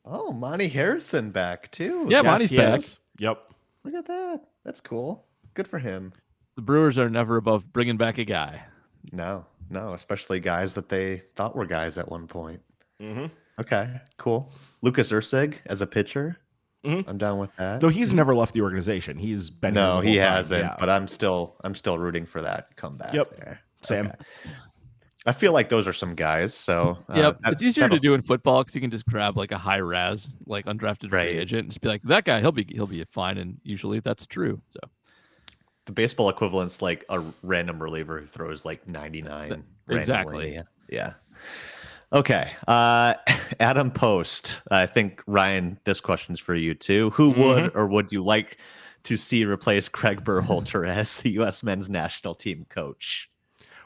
[0.05, 2.07] Oh, Monte Harrison back, too.
[2.09, 2.79] Yeah, Yes, Monte's back.
[2.79, 2.99] is.
[3.19, 3.53] Yep.
[3.85, 4.41] Look at that.
[4.65, 5.27] That's cool.
[5.55, 6.13] Good for him.
[6.61, 8.61] The Brewers are never above bringing back a guy.
[9.13, 12.61] No, no, especially guys that they thought were guys at one point.
[13.01, 13.27] Mm-hmm.
[13.59, 13.89] Okay,
[14.19, 14.53] cool.
[14.83, 16.37] Lucas Erceg as a pitcher.
[16.85, 17.09] Mhm.
[17.09, 17.81] I'm down with that.
[17.81, 19.17] Though he's never left the organization.
[19.17, 19.73] He's been.
[19.73, 20.33] no, he time.
[20.35, 20.65] hasn't.
[20.65, 20.77] Yeah.
[20.79, 23.15] But I'm still, I'm still rooting for that comeback.
[23.15, 23.37] Yep.
[23.39, 23.61] there.
[23.81, 24.09] Same.
[24.09, 24.17] Okay.
[25.25, 26.53] I feel like those are some guys.
[26.53, 29.51] So uh, yep, it's easier to do in football because you can just grab like
[29.51, 31.31] a high raz, like undrafted Right.
[31.31, 34.01] free agent, and just be like, that guy, he'll be he'll be fine, and usually
[34.01, 34.61] that's true.
[34.69, 34.81] So
[35.91, 39.65] The baseball equivalent's like a random reliever who throws like 99.
[39.89, 40.35] Exactly.
[40.53, 40.65] randomly.
[40.89, 41.15] Yeah.
[42.13, 42.53] Okay.
[42.69, 43.15] Uh,
[43.61, 44.63] Adam Post.
[44.71, 47.11] I think Ryan, this question's for you too.
[47.11, 47.41] Who Mm-hmm.
[47.43, 48.59] would or would you like
[49.03, 51.65] to see replace Craig Berhalter as the U.S.
[51.65, 53.29] men's national team coach?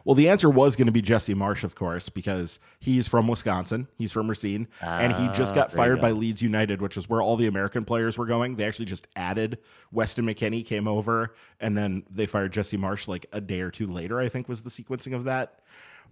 [0.04, 3.88] Well, the answer was going to be Jesse Marsch, of course, because he's from Wisconsin.
[3.96, 6.10] He's from Racine, and he just Ah, got fired by.
[6.10, 8.56] Leeds United, which is where all the American players were going.
[8.56, 9.58] They actually just added
[9.90, 13.86] Weston McKennie came over, and then they fired Jesse Marsch like a day or two
[13.86, 14.20] later.
[14.20, 15.60] I think was the sequencing of that.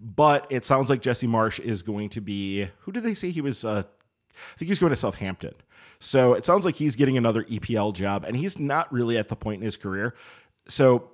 [0.00, 2.68] But it sounds like Jesse Marsch is going to be.
[2.80, 3.64] Who did they say he was?
[3.64, 5.52] Uh, I think he's going to Southampton.
[6.00, 9.36] So it sounds like he's getting another EPL job, and he's not really at the
[9.36, 10.14] point in his career.
[10.66, 11.10] So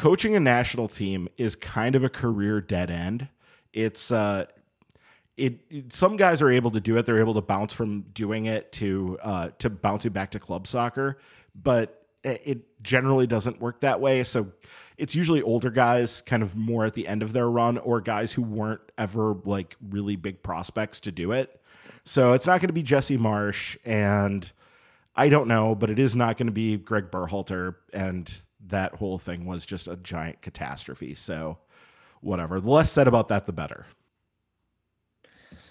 [0.00, 3.28] coaching a national team is kind of a career dead end.
[3.74, 4.46] It's uh
[5.36, 7.04] it some guys are able to do it.
[7.04, 11.18] They're able to bounce from doing it to uh to bouncing back to club soccer,
[11.54, 14.24] but it it generally doesn't work that way.
[14.24, 14.52] So
[14.96, 18.32] it's usually older guys kind of more at the end of their run or guys
[18.32, 21.60] who weren't ever like really big prospects to do it.
[22.04, 24.50] So it's not going to be Jesse Marsch and
[25.14, 28.34] I don't know, but it is not going to be Gregg Berhalter, and
[28.70, 31.14] that whole thing was just a giant catastrophe.
[31.14, 31.58] So,
[32.20, 32.60] whatever.
[32.60, 33.86] The less said about that, the better.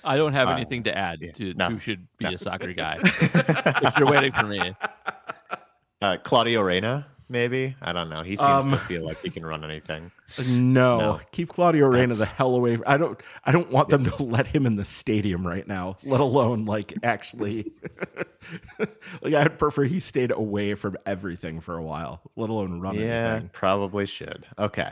[0.04, 2.32] I don't have Uh, anything to add yeah, to no, who should be no.
[2.32, 2.98] a soccer guy.
[3.04, 4.74] if you're waiting for me,
[6.02, 7.76] Uh, Claudio Reyna, maybe.
[7.82, 8.22] I don't know.
[8.24, 10.12] He seems Um, to feel like he can run anything.
[10.50, 11.20] No, No.
[11.32, 12.78] keep Claudio Reyna the hell away.
[12.86, 13.20] I don't.
[13.46, 15.98] I don't want them to let him in the stadium right now.
[16.04, 17.72] Let alone like actually.
[19.22, 22.22] like I'd prefer he stayed away from everything for a while.
[22.36, 23.50] Let alone run Yeah, anything.
[23.54, 24.46] probably should.
[24.58, 24.92] Okay.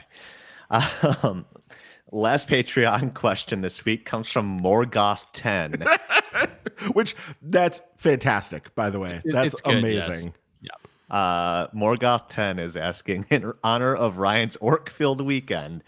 [0.70, 1.46] Um,
[2.12, 5.98] last Patreon question this week comes from Morgoth10.
[6.94, 8.74] Which that's fantastic.
[8.76, 10.08] By the way, that's it's good, yes.
[10.08, 10.34] amazing.
[11.10, 15.84] Uh, Morgoth10 is asking, in honor of Ryan's Orc filled weekend,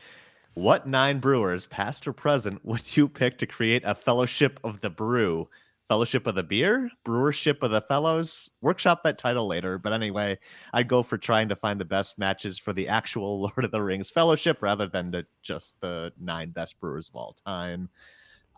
[0.53, 4.89] what nine brewers, past or present, would you pick to create a fellowship of the
[4.89, 5.47] brew?
[5.87, 6.91] Fellowship of the beer?
[7.03, 8.51] Brewership of the fellows?
[8.61, 9.79] Workshop that title later.
[9.79, 10.37] But anyway,
[10.73, 13.81] I'd go for trying to find the best matches for the actual Lord of the
[13.81, 17.89] Rings fellowship rather than to just the nine best brewers of all time.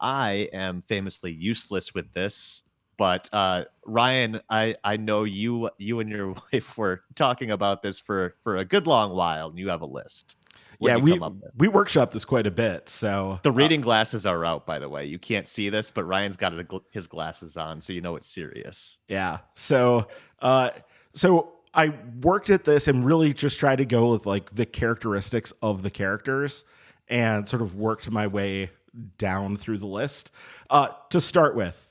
[0.02, 2.64] I am famously useless with this,
[3.02, 8.00] but uh, Ryan, I I know you you and your wife were talking about this
[8.00, 10.38] for for a good long while, and you have a list.
[10.78, 11.20] What'd yeah, we
[11.58, 12.90] we workshop this quite a bit.
[12.90, 15.06] So the uh, reading glasses are out, by the way.
[15.06, 18.28] You can't see this, but Ryan's got his his glasses on, so you know it's
[18.28, 19.00] serious.
[19.08, 19.40] Yeah.
[19.56, 20.06] So,
[20.40, 20.70] uh,
[21.16, 25.52] so I worked at this and really just tried to go with like the characteristics
[25.64, 26.66] of the characters
[27.08, 28.70] and sort of worked my way
[29.18, 30.32] down through the list.
[30.70, 31.91] Uh, to start with,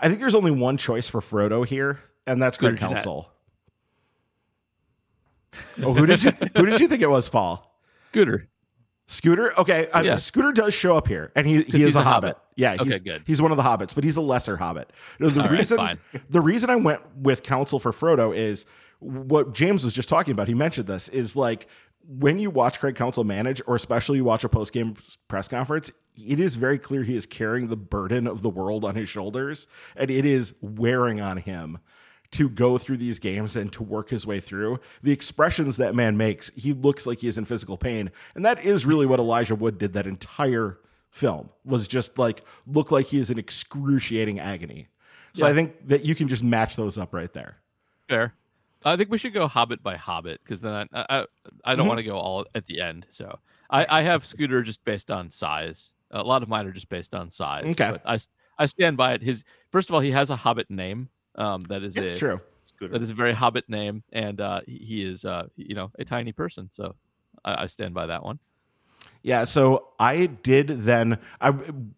[0.00, 2.78] I think there's only one choice for Frodo here, and that's Jeanette.
[2.78, 3.32] Counsell.
[5.82, 7.80] Oh, who did you who did you think it was, Paul?
[8.10, 8.48] Scooter.
[9.06, 9.58] Scooter.
[9.58, 10.16] Okay, uh, Yeah.
[10.16, 12.36] Scooter does show up here, and he he is a a hobbit.
[12.36, 12.42] hobbit.
[12.56, 13.22] Yeah, he's, Okay, good.
[13.26, 14.92] He's one of the hobbits, but he's a lesser hobbit.
[15.18, 15.98] No, The All right, reason fine.
[16.28, 18.66] the reason I went with Counsell for Frodo is
[19.00, 20.48] what James was just talking about.
[20.48, 21.66] He mentioned this is like
[22.08, 24.94] when you watch Craig Counsell manage, or especially you watch a post game
[25.28, 28.94] press conference, it is very clear he is carrying the burden of the world on
[28.94, 31.78] his shoulders, and it is wearing on him
[32.30, 34.80] to go through these games and to work his way through.
[35.02, 38.10] The expressions that man makes, he looks like he is in physical pain.
[38.34, 40.78] And that is really what Elijah Wood did that entire
[41.10, 44.88] film was just like look like he is in excruciating agony.
[45.32, 45.52] So yeah.
[45.52, 47.56] I think that you can just match those up right there.
[48.08, 48.34] Fair.
[48.84, 51.26] I think we should go Hobbit by Hobbit because then I I,
[51.64, 51.88] I don't mm-hmm.
[51.88, 53.06] want to go all at the end.
[53.10, 53.38] So
[53.70, 55.90] I, I have Scooter just based on size.
[56.10, 57.64] A lot of mine are just based on size.
[57.64, 57.92] Okay.
[57.92, 58.18] But I
[58.58, 59.22] I stand by it.
[59.22, 61.08] His first of all, he has a Hobbit name.
[61.34, 62.40] Um, that is it's a, true.
[62.80, 66.32] That is a very Hobbit name, and uh, he is uh, you know a tiny
[66.32, 66.70] person.
[66.70, 66.94] So
[67.44, 68.38] I, I stand by that one.
[69.22, 71.18] Yeah, so I did then.
[71.40, 71.52] I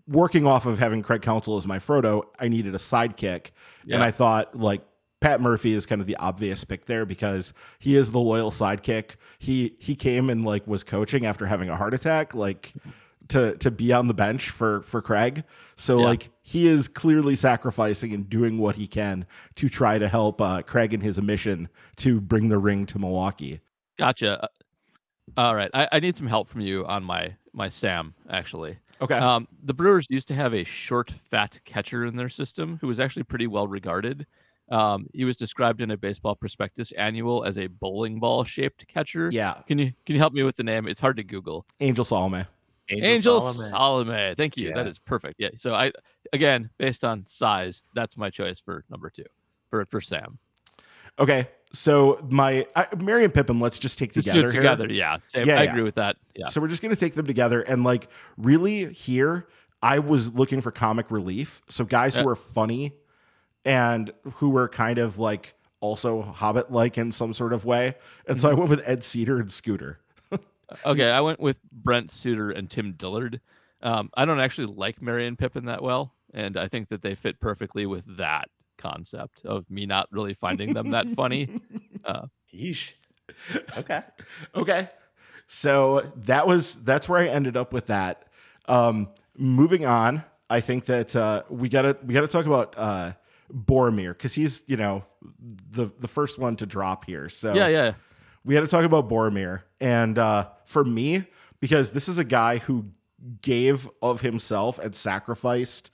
[0.08, 2.24] working off of having Craig Counsell as my Frodo.
[2.38, 3.50] I needed a sidekick,
[3.84, 3.96] yeah.
[3.96, 4.82] and I thought like
[5.20, 9.16] Pat Murphy is kind of the obvious pick there because he is the loyal sidekick.
[9.38, 12.72] He he came and like was coaching after having a heart attack, like
[13.28, 15.44] to to be on the bench for for Craig.
[15.76, 16.04] So yeah.
[16.04, 20.62] like he is clearly sacrificing and doing what he can to try to help uh,
[20.62, 23.60] Craig in his mission to bring the ring to Milwaukee.
[23.98, 24.44] Gotcha.
[24.44, 24.48] Uh,
[25.36, 28.78] all right, I, I need some help from you on my my Sam actually.
[29.02, 29.16] Okay.
[29.16, 33.00] Um, the Brewers used to have a short, fat catcher in their system who was
[33.00, 34.26] actually pretty well regarded.
[34.70, 39.28] Um, he was described in a baseball prospectus annual as a bowling ball shaped catcher.
[39.32, 39.54] Yeah.
[39.66, 40.86] Can you can you help me with the name?
[40.86, 41.66] It's hard to Google.
[41.80, 42.44] Angel Salome.
[42.88, 43.70] Angel, Angel Salome.
[43.70, 44.34] Salome.
[44.36, 44.68] Thank you.
[44.68, 44.76] Yeah.
[44.76, 45.36] That is perfect.
[45.38, 45.50] Yeah.
[45.56, 45.92] So I
[46.32, 49.24] again, based on size, that's my choice for number two
[49.70, 50.38] for for Sam.
[51.18, 51.48] Okay.
[51.72, 54.50] So my uh, Merry and Pippin, let's just take together.
[54.50, 55.18] together, yeah.
[55.26, 55.46] Same.
[55.46, 55.58] yeah.
[55.58, 55.70] I yeah.
[55.70, 56.16] agree with that.
[56.36, 56.46] Yeah.
[56.46, 59.48] So we're just gonna take them together and like really here.
[59.82, 61.62] I was looking for comic relief.
[61.68, 62.92] So guys who are funny
[63.64, 67.94] and who were kind of like also Hobbit like in some sort of way.
[68.26, 69.98] And so I went with Ed Sedar and Scooter.
[70.84, 73.40] okay, I went with Brent Suter and Tim Dillard.
[73.82, 77.14] Um, I don't actually like Merry and Pippin that well, and I think that they
[77.14, 81.48] fit perfectly with that concept of me not really finding them that funny.
[82.02, 82.92] Uh, Yeesh.
[83.76, 84.00] Okay.
[84.54, 84.88] okay.
[85.46, 88.24] So that was that's where I ended up with that.
[88.68, 93.12] Um, moving on, I think that uh, we gotta we gotta talk about uh,
[93.54, 95.04] Boromir because he's you know
[95.70, 97.28] the the first one to drop here.
[97.28, 97.92] So yeah, yeah.
[98.44, 101.24] We had to talk about Boromir, and uh, for me,
[101.60, 102.86] because this is a guy who
[103.42, 105.90] gave of himself and sacrificed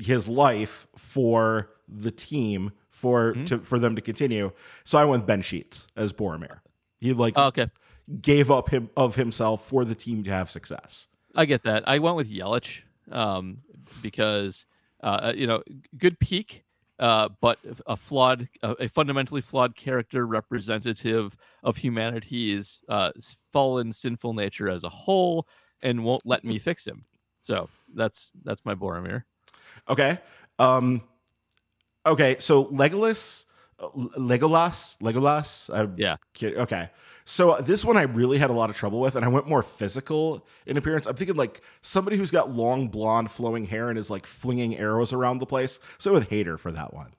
[0.00, 3.44] his life for the team for mm-hmm.
[3.46, 4.52] to for them to continue.
[4.84, 6.60] So I went with Ben Sheets as Boromir.
[7.00, 7.66] He like oh, okay
[8.20, 11.08] gave up him of himself for the team to have success.
[11.34, 11.88] I get that.
[11.88, 13.58] I went with Yelich um,
[14.02, 14.66] because
[15.02, 15.62] uh, you know
[15.96, 16.64] good peak
[16.98, 23.10] uh, but a flawed, a fundamentally flawed character representative of humanity's uh,
[23.52, 25.48] fallen, sinful nature as a whole,
[25.82, 27.04] and won't let me fix him.
[27.40, 29.24] So that's that's my Boromir.
[29.88, 30.18] Okay.
[30.58, 31.02] Um,
[32.06, 32.36] okay.
[32.38, 33.44] So Legolas,
[33.80, 35.72] Legolas, Legolas.
[35.74, 36.16] I, yeah.
[36.42, 36.90] Okay.
[37.24, 39.48] So uh, this one I really had a lot of trouble with, and I went
[39.48, 41.06] more physical in appearance.
[41.06, 45.12] I'm thinking like somebody who's got long blonde flowing hair and is like flinging arrows
[45.12, 45.80] around the place.
[45.98, 47.14] So with Hader for that one.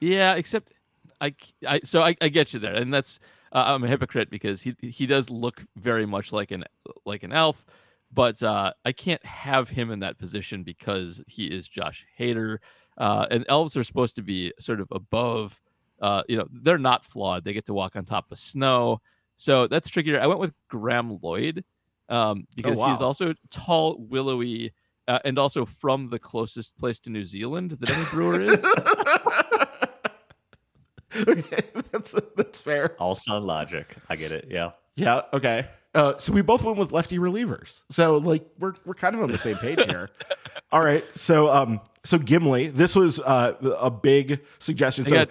[0.00, 0.72] Yeah, except
[1.20, 1.34] I,
[1.66, 3.18] I so I, I get you there, and that's
[3.52, 6.64] uh, I'm a hypocrite because he he does look very much like an
[7.04, 7.66] like an elf,
[8.12, 12.58] but uh, I can't have him in that position because he is Josh Hader,
[12.98, 15.60] uh, and elves are supposed to be sort of above.
[16.00, 17.44] Uh, you know, they're not flawed.
[17.44, 19.00] They get to walk on top of snow.
[19.36, 20.20] So that's trickier.
[20.20, 21.64] I went with Graeme Lloyd
[22.08, 22.90] um, oh, because oh, wow.
[22.90, 24.72] he's also tall, willowy,
[25.06, 28.64] uh, and also from the closest place to New Zealand that any brewer is.
[31.28, 32.96] okay, that's that's fair.
[32.98, 33.96] All sound logic.
[34.08, 34.48] I get it.
[34.50, 34.72] Yeah.
[34.96, 35.22] Yeah.
[35.32, 35.66] Okay.
[35.94, 37.82] Uh, so we both went with lefty relievers.
[37.90, 40.10] So like we're we're kind of on the same page here.
[40.72, 41.04] All right.
[41.14, 45.06] So um so Gimli, this was uh, a big suggestion.
[45.06, 45.30] I so got,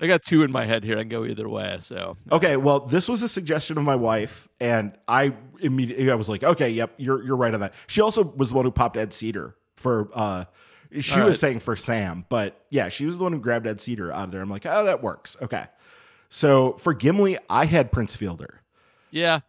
[0.00, 0.96] I got two in my head here.
[0.96, 1.78] I can go either way.
[1.80, 6.28] So okay, well, this was a suggestion of my wife, and I immediately I was
[6.28, 7.74] like, okay, yep, you're you're right on that.
[7.86, 10.08] She also was the one who popped Ed Sedar for.
[10.14, 10.44] uh
[11.00, 11.38] She All was right.
[11.40, 14.30] saying for Sam, but yeah, she was the one who grabbed Ed Sedar out of
[14.32, 14.40] there.
[14.40, 15.36] I'm like, oh, that works.
[15.42, 15.66] Okay,
[16.28, 18.62] so for Gimli, I had Prince Fielder.
[19.10, 19.40] Yeah.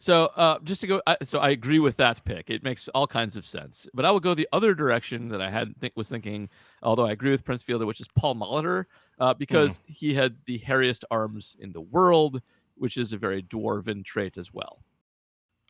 [0.00, 2.50] So uh, just to go, uh, so I agree with that pick.
[2.50, 3.88] It makes all kinds of sense.
[3.92, 6.48] But I will go the other direction that I had think was thinking.
[6.84, 8.84] Although I agree with Prince Fielder, which is Paul Molitor
[9.18, 9.82] uh, because mm.
[9.86, 12.42] he had the hairiest arms in the world,
[12.76, 14.82] which is a very dwarven trait as well.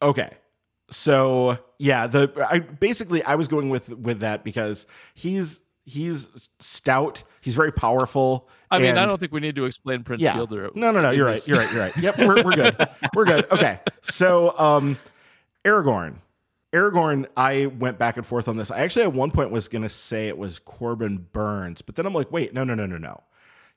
[0.03, 0.30] Okay.
[0.90, 7.24] So yeah, the I basically I was going with with that because he's he's stout,
[7.40, 8.49] he's very powerful.
[8.70, 10.34] I mean, I don't think we need to explain Prince yeah.
[10.34, 10.70] Fielder.
[10.74, 11.46] No, no, no, you're right.
[11.46, 11.72] You're right.
[11.72, 11.96] You're right.
[11.96, 12.88] Yep, we're we're good.
[13.14, 13.46] we're good.
[13.53, 13.80] Okay.
[14.03, 14.99] So um
[15.64, 16.16] Aragorn.
[16.72, 18.70] Aragorn, I went back and forth on this.
[18.70, 22.05] I actually at one point was going to say it was Corbin Burnes, but then
[22.05, 23.22] I'm like, wait, no, no, no, no, no.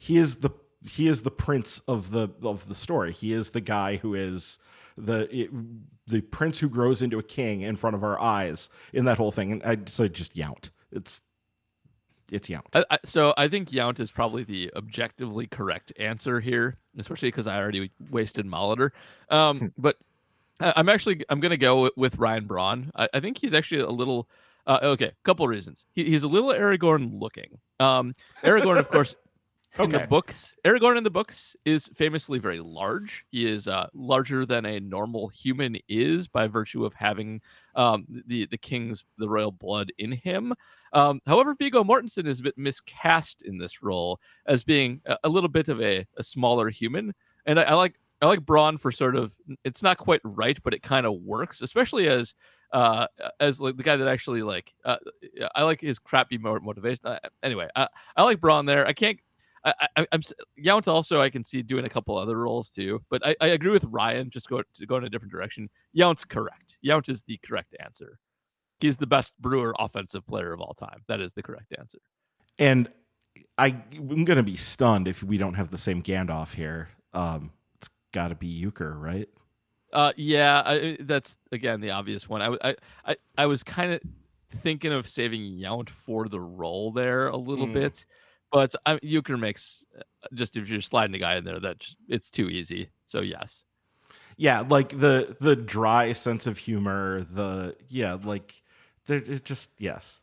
[0.02, 0.49] He is the
[0.84, 3.12] he is the prince of the of the story.
[3.12, 4.58] He is the guy who is
[4.97, 5.52] the it,
[6.08, 9.32] the prince who grows into a king in front of our eyes in that whole
[9.32, 9.52] thing.
[9.52, 10.72] And I so just Yount.
[10.91, 11.22] It's
[12.32, 12.66] it's Yount.
[12.74, 17.45] I, I, so I think Yount is probably the objectively correct answer here, especially because
[17.45, 18.89] I already wasted Molitor.
[19.30, 19.97] Um, but
[20.60, 22.91] I'm actually I'm going to go with Ryan Braun.
[22.95, 24.28] I, I, think he's actually a little.
[24.66, 25.86] Uh, okay, a couple reasons.
[25.93, 27.60] He, he's a little Aragorn looking.
[27.80, 29.16] Um, Aragorn, of course,
[29.80, 33.26] in the books, Aragorn in the books is famously very large.
[33.30, 37.41] He is uh, larger than a normal human is by virtue of having
[37.76, 40.53] um, the the king's the royal blood in him.
[40.93, 45.30] Um, however, Viggo Mortensen is a bit miscast in this role as being a, a
[45.30, 47.13] little bit of a, a smaller human,
[47.45, 50.74] and I, I like I like Braun for sort of it's not quite right, but
[50.74, 52.36] it kind of works, especially as
[52.72, 53.07] uh
[53.39, 54.97] as like the guy that actually like uh,
[55.55, 57.01] I like his crappy motivation.
[57.03, 58.86] Uh, anyway, I, I like Braun there.
[58.86, 59.19] I can't.
[59.64, 60.22] I, I, am
[60.64, 63.72] Yount also I can see doing a couple other roles too, but I, I agree
[63.72, 64.30] with Ryan.
[64.30, 65.70] Just go to go in a different direction.
[65.95, 66.78] Yount's correct.
[66.84, 68.18] Yount is the correct answer.
[68.80, 71.03] He's the best Brewer offensive player of all time.
[71.07, 71.99] That is the correct answer.
[72.57, 72.89] And
[73.57, 76.89] I, I'm going to be stunned if we don't have the same Gandalf here.
[77.14, 79.30] Um, it's got to be Uecker, right?
[79.93, 82.41] Uh, yeah, I, that's again the obvious one.
[82.41, 84.01] I, I, I, I was kind of
[84.51, 87.74] thinking of saving Yount for the role there a little mm.
[87.74, 88.05] bit,
[88.52, 90.02] but I, Uecker makes uh,
[90.34, 92.89] just if you're sliding a guy in there, that it's too easy.
[93.06, 93.64] So yes,
[94.38, 98.62] yeah, like the the dry sense of humor, the yeah, like
[99.06, 100.22] there it's just yes.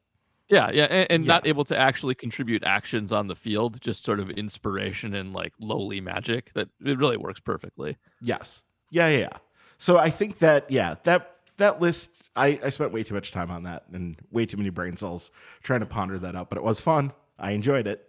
[0.49, 1.29] Yeah, yeah, and, and yeah.
[1.35, 5.53] not able to actually contribute actions on the field, just sort of inspiration and like
[5.61, 6.53] lowly magic.
[6.55, 7.99] That it really works perfectly.
[8.23, 8.65] Yes.
[8.91, 9.19] Yeah, yeah.
[9.19, 9.39] yeah.
[9.77, 13.51] So I think that yeah, that that list I, I spent way too much time
[13.51, 15.31] on that and way too many brain cells
[15.63, 17.13] trying to ponder that out, but it was fun.
[17.39, 18.09] I enjoyed it.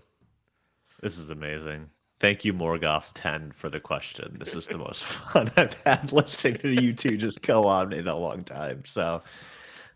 [1.02, 1.90] This is amazing.
[2.20, 4.36] Thank you, Morgoth 10, for the question.
[4.38, 8.08] This is the most fun I've had listening to you two just go on in
[8.08, 8.84] a long time.
[8.86, 9.22] So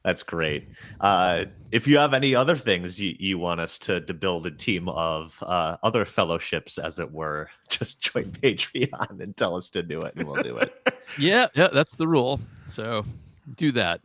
[0.03, 0.67] that's great.
[1.01, 4.51] Uh, if you have any other things you, you want us to, to build a
[4.51, 9.83] team of uh, other fellowships, as it were, just join Patreon and tell us to
[9.83, 10.73] do it, and we'll do it.
[11.19, 12.39] yeah, yeah, that's the rule.
[12.69, 13.05] So
[13.57, 13.99] do that.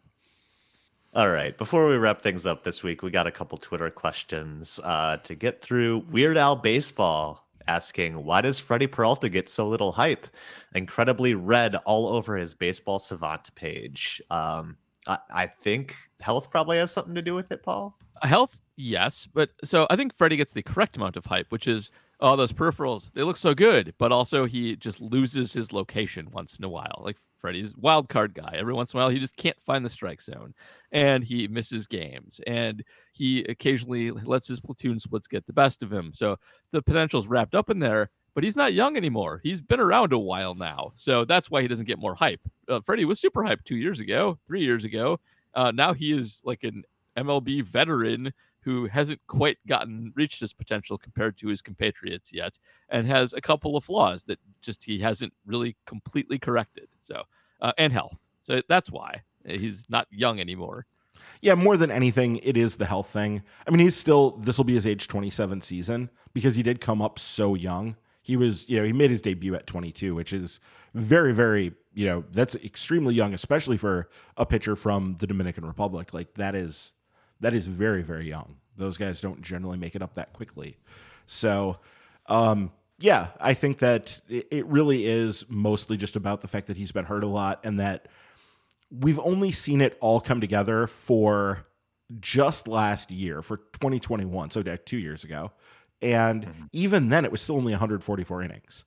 [1.18, 1.58] All right.
[1.58, 5.34] Before we wrap things up this week, we got a couple Twitter questions uh, to
[5.34, 6.04] get through.
[6.12, 10.28] Weird Al Baseball asking, why does Freddie Peralta get so little hype?
[10.76, 14.22] Incredibly red all over his baseball savant page.
[14.30, 14.76] Um,
[15.08, 17.98] I, I think health probably has something to do with it, Paul.
[18.22, 21.90] Health, yes, but so I think Freddie gets the correct amount of hype, which is
[22.20, 26.58] oh those peripherals they look so good, but also he just loses his location once
[26.58, 27.02] in a while.
[27.04, 29.90] Like Freddie's wild card guy, every once in a while he just can't find the
[29.90, 30.54] strike zone,
[30.92, 35.92] and he misses games, and he occasionally lets his platoon splits get the best of
[35.92, 36.12] him.
[36.12, 36.36] So
[36.72, 39.40] the potential's wrapped up in there but he's not young anymore.
[39.42, 40.92] He's been around a while now.
[40.94, 42.40] So that's why he doesn't get more hype.
[42.68, 45.18] Uh, Freddie was super hyped two years ago, three years ago.
[45.54, 46.84] Uh, now he is like an
[47.16, 53.06] MLB veteran who hasn't quite gotten reached his potential compared to his compatriots yet and
[53.06, 56.88] has a couple of flaws that just he hasn't really completely corrected.
[57.00, 57.22] So,
[57.60, 58.26] uh, and health.
[58.40, 60.86] So that's why he's not young anymore.
[61.40, 63.42] Yeah, more than anything, it is the health thing.
[63.66, 67.02] I mean, he's still, this will be his age 27 season because he did come
[67.02, 67.96] up so young
[68.28, 70.60] he was, you know, he made his debut at 22, which is
[70.92, 76.12] very, very, you know, that's extremely young, especially for a pitcher from the Dominican Republic.
[76.12, 76.92] Like that is,
[77.40, 78.56] that is very, very young.
[78.76, 80.76] Those guys don't generally make it up that quickly.
[81.26, 81.78] So,
[82.26, 86.92] um, yeah, I think that it really is mostly just about the fact that he's
[86.92, 88.08] been hurt a lot and that
[88.90, 91.64] we've only seen it all come together for
[92.20, 95.52] just last year for 2021 so two years ago
[96.00, 96.64] and mm-hmm.
[96.72, 98.84] even then, it was still only 144 innings.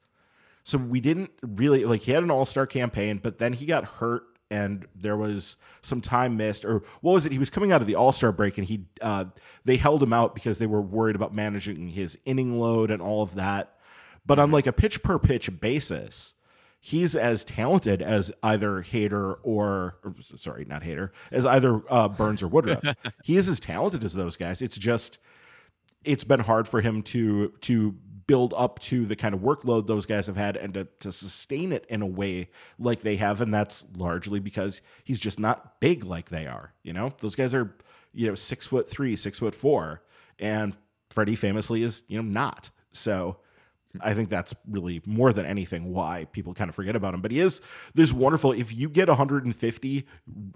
[0.64, 3.84] So we didn't really like he had an all star campaign, but then he got
[3.84, 7.32] hurt and there was some time missed or what was it?
[7.32, 9.26] He was coming out of the all-star break and he uh,
[9.66, 13.24] they held him out because they were worried about managing his inning load and all
[13.24, 13.76] of that.
[14.26, 16.36] But on like a pitch per pitch basis
[16.82, 22.44] he's as talented as either Hader or, or sorry not Hader, as either uh, Burnes
[22.44, 22.84] or woodruff.
[23.24, 24.62] He is as talented as those guys.
[24.62, 25.20] It's just
[26.04, 27.96] it's been hard for him to to
[28.32, 31.74] build up to the kind of workload those guys have had and to, to sustain
[31.74, 32.48] it in a way
[32.80, 36.94] like they have and that's largely because he's just not big like they are you
[36.94, 37.76] know those guys are
[38.14, 40.02] you know six foot three six foot four
[40.40, 40.78] and
[41.10, 43.36] freddie famously is you know not so
[44.00, 47.20] I think that's really more than anything why people kind of forget about him.
[47.20, 47.60] But he is
[47.94, 48.54] this wonderful.
[48.54, 50.06] If you get 150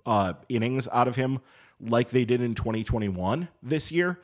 [0.05, 1.41] uh, innings out of him,
[1.81, 4.21] like they did in 2021 this year,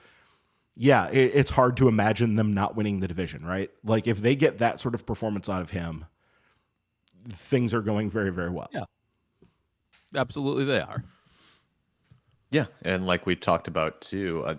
[0.75, 3.69] yeah, it, it's hard to imagine them not winning the division, right?
[3.83, 6.05] Like if they get that sort of performance out of him,
[7.29, 8.69] things are going very, very well.
[8.71, 8.85] Yeah,
[10.15, 11.03] absolutely, they are.
[12.51, 14.55] Yeah, and like we talked about too, uh,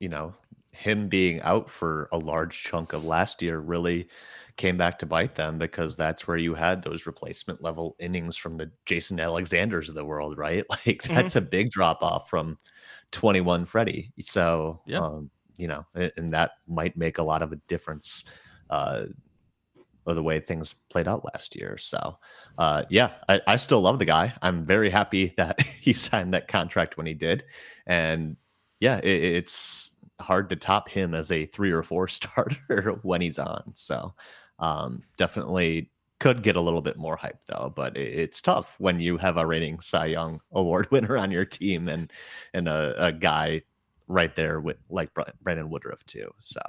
[0.00, 0.34] you know,
[0.72, 4.08] him being out for a large chunk of last year really
[4.56, 8.56] came back to bite them because that's where you had those replacement level innings from
[8.56, 10.64] the Jason Alexanders of the world, right?
[10.86, 11.38] Like that's mm-hmm.
[11.38, 12.58] a big drop off from
[13.12, 14.12] 21 Freddie.
[14.20, 15.00] So, yeah.
[15.00, 15.84] Um, you know,
[16.16, 18.24] and that might make a lot of a difference
[18.70, 19.04] uh,
[20.06, 21.76] of the way things played out last year.
[21.76, 22.18] So,
[22.56, 24.32] uh, yeah, I, I still love the guy.
[24.40, 27.44] I'm very happy that he signed that contract when he did.
[27.86, 28.36] And
[28.80, 33.38] yeah, it, it's hard to top him as a three or four starter when he's
[33.38, 33.72] on.
[33.74, 34.14] So,
[34.60, 39.16] um, definitely could get a little bit more hype though, but it's tough when you
[39.18, 42.12] have a reigning Cy Young Award winner on your team and
[42.54, 43.62] and a, a guy
[44.08, 45.10] right there with like
[45.42, 46.30] Brandon Woodruff too.
[46.40, 46.60] So,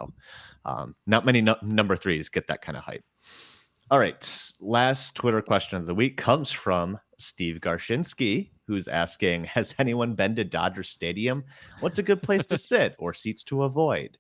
[0.66, 3.04] um, not many no- number threes get that kind of hype.
[3.92, 9.74] All right, last Twitter question of the week comes from Steve Garshinsky, who's asking Has
[9.80, 11.44] anyone been to Dodger Stadium?
[11.80, 14.18] What's a good place to sit or seats to avoid?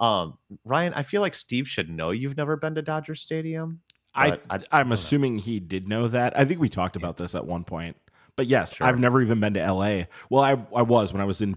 [0.00, 3.80] Um, Ryan, I feel like Steve should know you've never been to Dodger Stadium.
[4.14, 6.38] I, I am assuming he did know that.
[6.38, 7.96] I think we talked about this at one point.
[8.36, 8.86] But yes, sure.
[8.86, 10.02] I've never even been to LA.
[10.30, 11.56] Well, I I was when I was in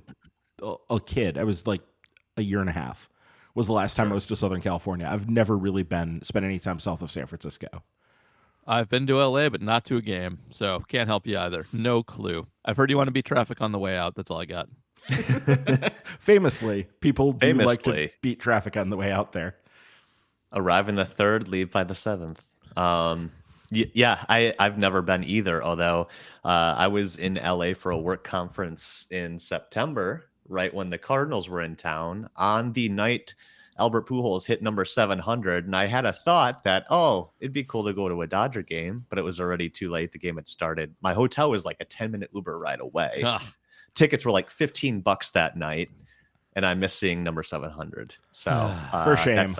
[0.61, 1.37] a kid.
[1.37, 1.81] I was like
[2.37, 3.09] a year and a half.
[3.53, 4.11] Was the last time sure.
[4.11, 5.07] I was to Southern California.
[5.09, 7.67] I've never really been spent any time south of San Francisco.
[8.67, 11.65] I've been to LA, but not to a game, so can't help you either.
[11.71, 12.47] No clue.
[12.65, 14.15] I've heard you want to beat traffic on the way out.
[14.15, 14.67] That's all I got.
[16.19, 17.65] Famously, people do Famously.
[17.65, 19.55] like to beat traffic on the way out there.
[20.51, 22.45] Arrive in the third, leave by the seventh.
[22.75, 23.31] Um,
[23.71, 25.63] y- yeah, I I've never been either.
[25.63, 26.07] Although
[26.43, 31.49] uh, I was in LA for a work conference in September, right when the Cardinals
[31.49, 32.29] were in town.
[32.35, 33.35] On the night
[33.77, 37.83] Albert Pujols hit number 700, and I had a thought that oh, it'd be cool
[37.85, 40.11] to go to a Dodger game, but it was already too late.
[40.11, 40.95] The game had started.
[41.01, 43.23] My hotel was like a 10 minute Uber ride away
[43.95, 45.89] tickets were like 15 bucks that night
[46.55, 48.15] and I'm missing number 700.
[48.31, 48.51] So
[48.91, 49.51] uh, for shame,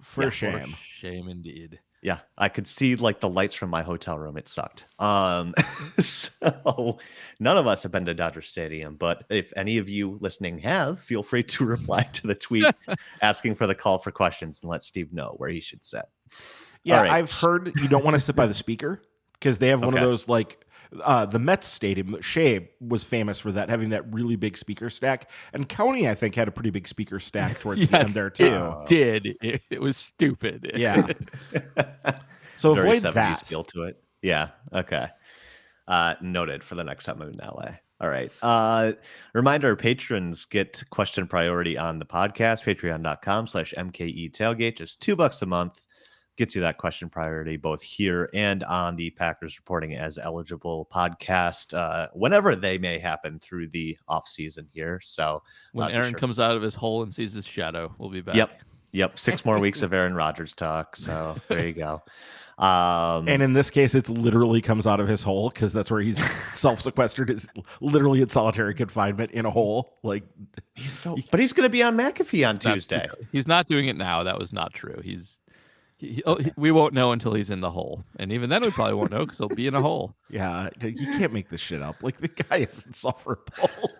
[0.00, 1.80] for yeah, shame, for shame indeed.
[2.00, 4.36] Yeah, I could see like the lights from my hotel room.
[4.36, 4.86] It sucked.
[4.98, 5.54] Um,
[5.98, 6.98] so
[7.40, 11.00] none of us have been to Dodger Stadium, but if any of you listening have,
[11.00, 12.66] feel free to reply to the tweet
[13.22, 16.04] asking for the call for questions and let Steve know where he should sit.
[16.84, 17.10] Yeah, right.
[17.10, 19.02] I've heard you don't want to sit by the speaker
[19.32, 20.02] because they have one okay.
[20.02, 20.64] of those like
[21.02, 25.30] uh, the Mets stadium, Shea was famous for that, having that really big speaker stack.
[25.52, 28.30] And County, I think, had a pretty big speaker stack towards yes, the end there
[28.30, 28.44] too.
[28.44, 30.72] It did it, it was stupid?
[30.74, 31.06] Yeah.
[32.56, 33.46] so Very avoid that.
[33.46, 34.02] feel to it.
[34.22, 34.48] Yeah.
[34.72, 35.08] Okay.
[35.86, 37.70] Uh, noted for the next time I'm in LA.
[38.00, 38.30] All right.
[38.42, 38.92] Uh,
[39.34, 45.42] reminder patrons get question priority on the podcast, patreon.com slash MKE tailgate, just two bucks
[45.42, 45.84] a month
[46.38, 51.74] gets you that question priority both here and on the Packers reporting as eligible podcast
[51.74, 55.00] uh, whenever they may happen through the off season here.
[55.02, 55.42] So
[55.72, 56.44] when uh, Aaron sure comes to...
[56.44, 58.36] out of his hole and sees his shadow, we'll be back.
[58.36, 58.62] Yep.
[58.92, 59.18] Yep.
[59.18, 60.96] Six more weeks of Aaron Rodgers talk.
[60.96, 62.02] So there you go.
[62.58, 66.00] Um, and in this case, it's literally comes out of his hole because that's where
[66.00, 66.20] he's
[66.52, 67.30] self sequestered.
[67.30, 67.48] Is
[67.80, 69.94] literally in solitary confinement in a hole.
[70.02, 70.24] Like
[70.74, 73.08] he's so, but he's going to be on McAfee on Tuesday.
[73.30, 74.24] He's not doing it now.
[74.24, 75.00] That was not true.
[75.04, 75.38] He's
[75.98, 78.70] he, oh, he, we won't know until he's in the hole, and even then we
[78.70, 80.14] probably won't know because he'll be in a hole.
[80.30, 82.02] Yeah, you can't make this shit up.
[82.02, 83.90] Like the guy is insufferable.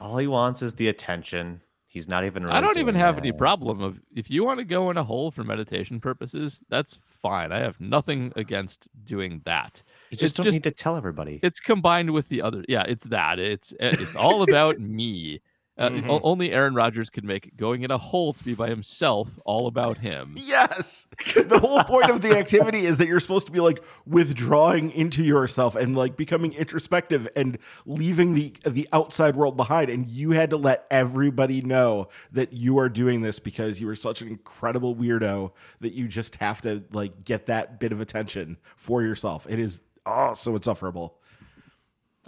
[0.00, 1.60] All he wants is the attention.
[1.88, 2.44] He's not even.
[2.44, 3.22] Really I don't even have that.
[3.22, 6.60] any problem of if you want to go in a hole for meditation purposes.
[6.70, 7.50] That's fine.
[7.50, 9.82] I have nothing against doing that.
[10.10, 11.40] You just it's don't just, need to tell everybody.
[11.42, 12.64] It's combined with the other.
[12.68, 13.38] Yeah, it's that.
[13.38, 15.40] It's eh, it's all about me.
[15.82, 16.10] Uh, mm-hmm.
[16.22, 19.98] Only Aaron Rodgers could make going in a hole to be by himself all about
[19.98, 20.36] him.
[20.38, 21.08] Yes.
[21.34, 25.24] The whole point of the activity is that you're supposed to be like withdrawing into
[25.24, 30.50] yourself and like becoming introspective and leaving the the outside world behind and you had
[30.50, 34.94] to let everybody know that you are doing this because you are such an incredible
[34.94, 35.50] weirdo
[35.80, 39.46] that you just have to like get that bit of attention for yourself.
[39.50, 41.18] It is oh so insufferable.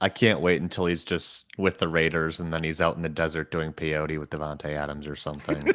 [0.00, 3.08] I can't wait until he's just with the Raiders and then he's out in the
[3.08, 5.62] desert doing peyote with Davante Adams or something.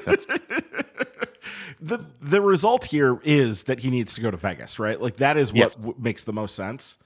[1.80, 5.00] the the result here is that he needs to go to Vegas, right?
[5.02, 5.76] Like that is what yes.
[5.76, 6.98] w- makes the most sense.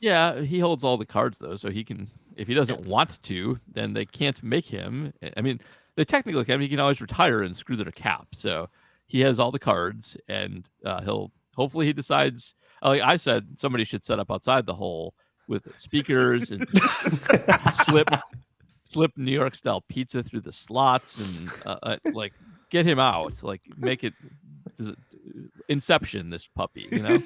[0.00, 2.08] Yeah, he holds all the cards though, so he can.
[2.36, 5.12] If he doesn't want to, then they can't make him.
[5.36, 5.60] I mean,
[5.96, 6.60] they technically can.
[6.60, 8.28] He can always retire and screw their cap.
[8.32, 8.68] So
[9.06, 12.54] he has all the cards, and uh, he'll hopefully he decides.
[12.82, 15.14] Like I said, somebody should set up outside the hole
[15.48, 16.66] with speakers and
[17.84, 18.08] slip
[18.84, 22.32] slip New York style pizza through the slots and uh, uh, like
[22.70, 23.42] get him out.
[23.42, 24.14] Like make it
[25.68, 26.30] Inception.
[26.30, 27.18] This puppy, you know.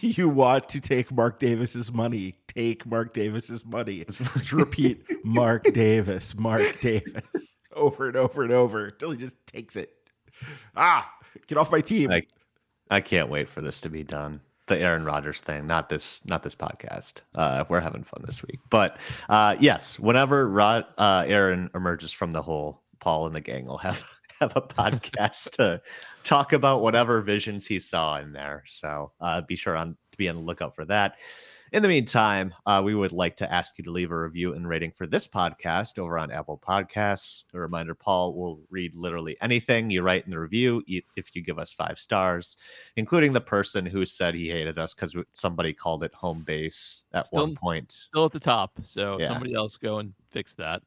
[0.00, 2.34] you want to take Mark Davis's money?
[2.46, 4.04] Take Mark Davis's money.
[4.04, 9.76] Just repeat Mark Davis, Mark Davis over and over and over until he just takes
[9.76, 9.90] it.
[10.76, 11.10] Ah,
[11.46, 12.10] get off my team.
[12.10, 12.22] I,
[12.90, 16.42] I can't wait for this to be done the Aaron Rodgers thing, not this, not
[16.42, 17.22] this podcast.
[17.34, 18.96] Uh, we're having fun this week, but
[19.28, 23.78] uh, yes, whenever Rod, uh, Aaron emerges from the hole, Paul and the gang will
[23.78, 24.02] have
[24.40, 25.82] have a podcast to
[26.22, 28.64] talk about whatever visions he saw in there.
[28.66, 31.18] So uh, be sure on to be on the lookout for that.
[31.72, 34.68] In the meantime, uh, we would like to ask you to leave a review and
[34.68, 37.44] rating for this podcast over on Apple Podcasts.
[37.54, 41.60] A reminder Paul will read literally anything you write in the review if you give
[41.60, 42.56] us five stars,
[42.96, 47.28] including the person who said he hated us because somebody called it home base at
[47.28, 47.92] still, one point.
[47.92, 48.72] Still at the top.
[48.82, 49.28] So yeah.
[49.28, 50.82] somebody else go and fix that.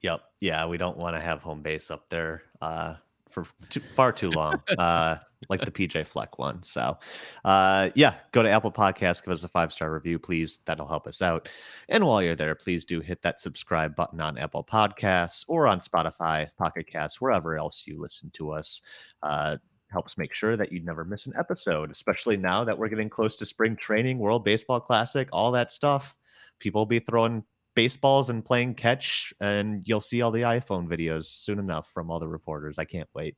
[0.00, 0.20] Yep.
[0.40, 2.42] Yeah, we don't want to have home base up there.
[2.60, 2.94] Uh,
[3.30, 5.18] for too, far too long, uh,
[5.48, 6.62] like the PJ Fleck one.
[6.62, 6.96] So,
[7.44, 10.60] uh, yeah, go to Apple Podcasts, give us a five star review, please.
[10.64, 11.48] That'll help us out.
[11.88, 15.80] And while you're there, please do hit that subscribe button on Apple Podcasts or on
[15.80, 18.82] Spotify, Pocket Casts, wherever else you listen to us.
[19.22, 19.56] Uh,
[19.88, 23.36] helps make sure that you never miss an episode, especially now that we're getting close
[23.36, 26.16] to spring training, World Baseball Classic, all that stuff.
[26.58, 27.44] People will be throwing
[27.76, 32.18] baseballs and playing catch, and you'll see all the iPhone videos soon enough from all
[32.18, 32.80] the reporters.
[32.80, 33.36] I can't wait.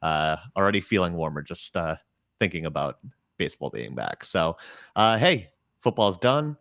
[0.00, 1.96] Uh, already feeling warmer just uh,
[2.38, 3.00] thinking about
[3.36, 4.24] baseball being back.
[4.24, 4.56] So,
[4.96, 5.50] uh, hey,
[5.82, 6.56] football's done.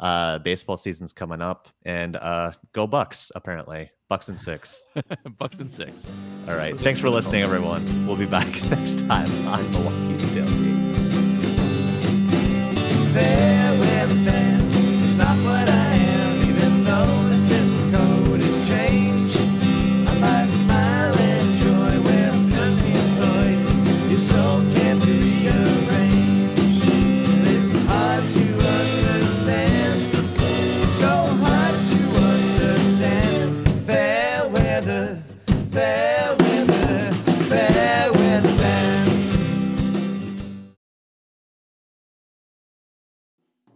[0.00, 3.30] Uh, baseball season's coming up, and uh, go Bucks!
[3.34, 4.84] Apparently, Bucks and six.
[5.38, 6.10] Bucks and six.
[6.48, 6.78] All right.
[6.78, 8.06] Thanks for listening, everyone.
[8.06, 10.67] We'll be back next time on Milwaukee's Tailgate.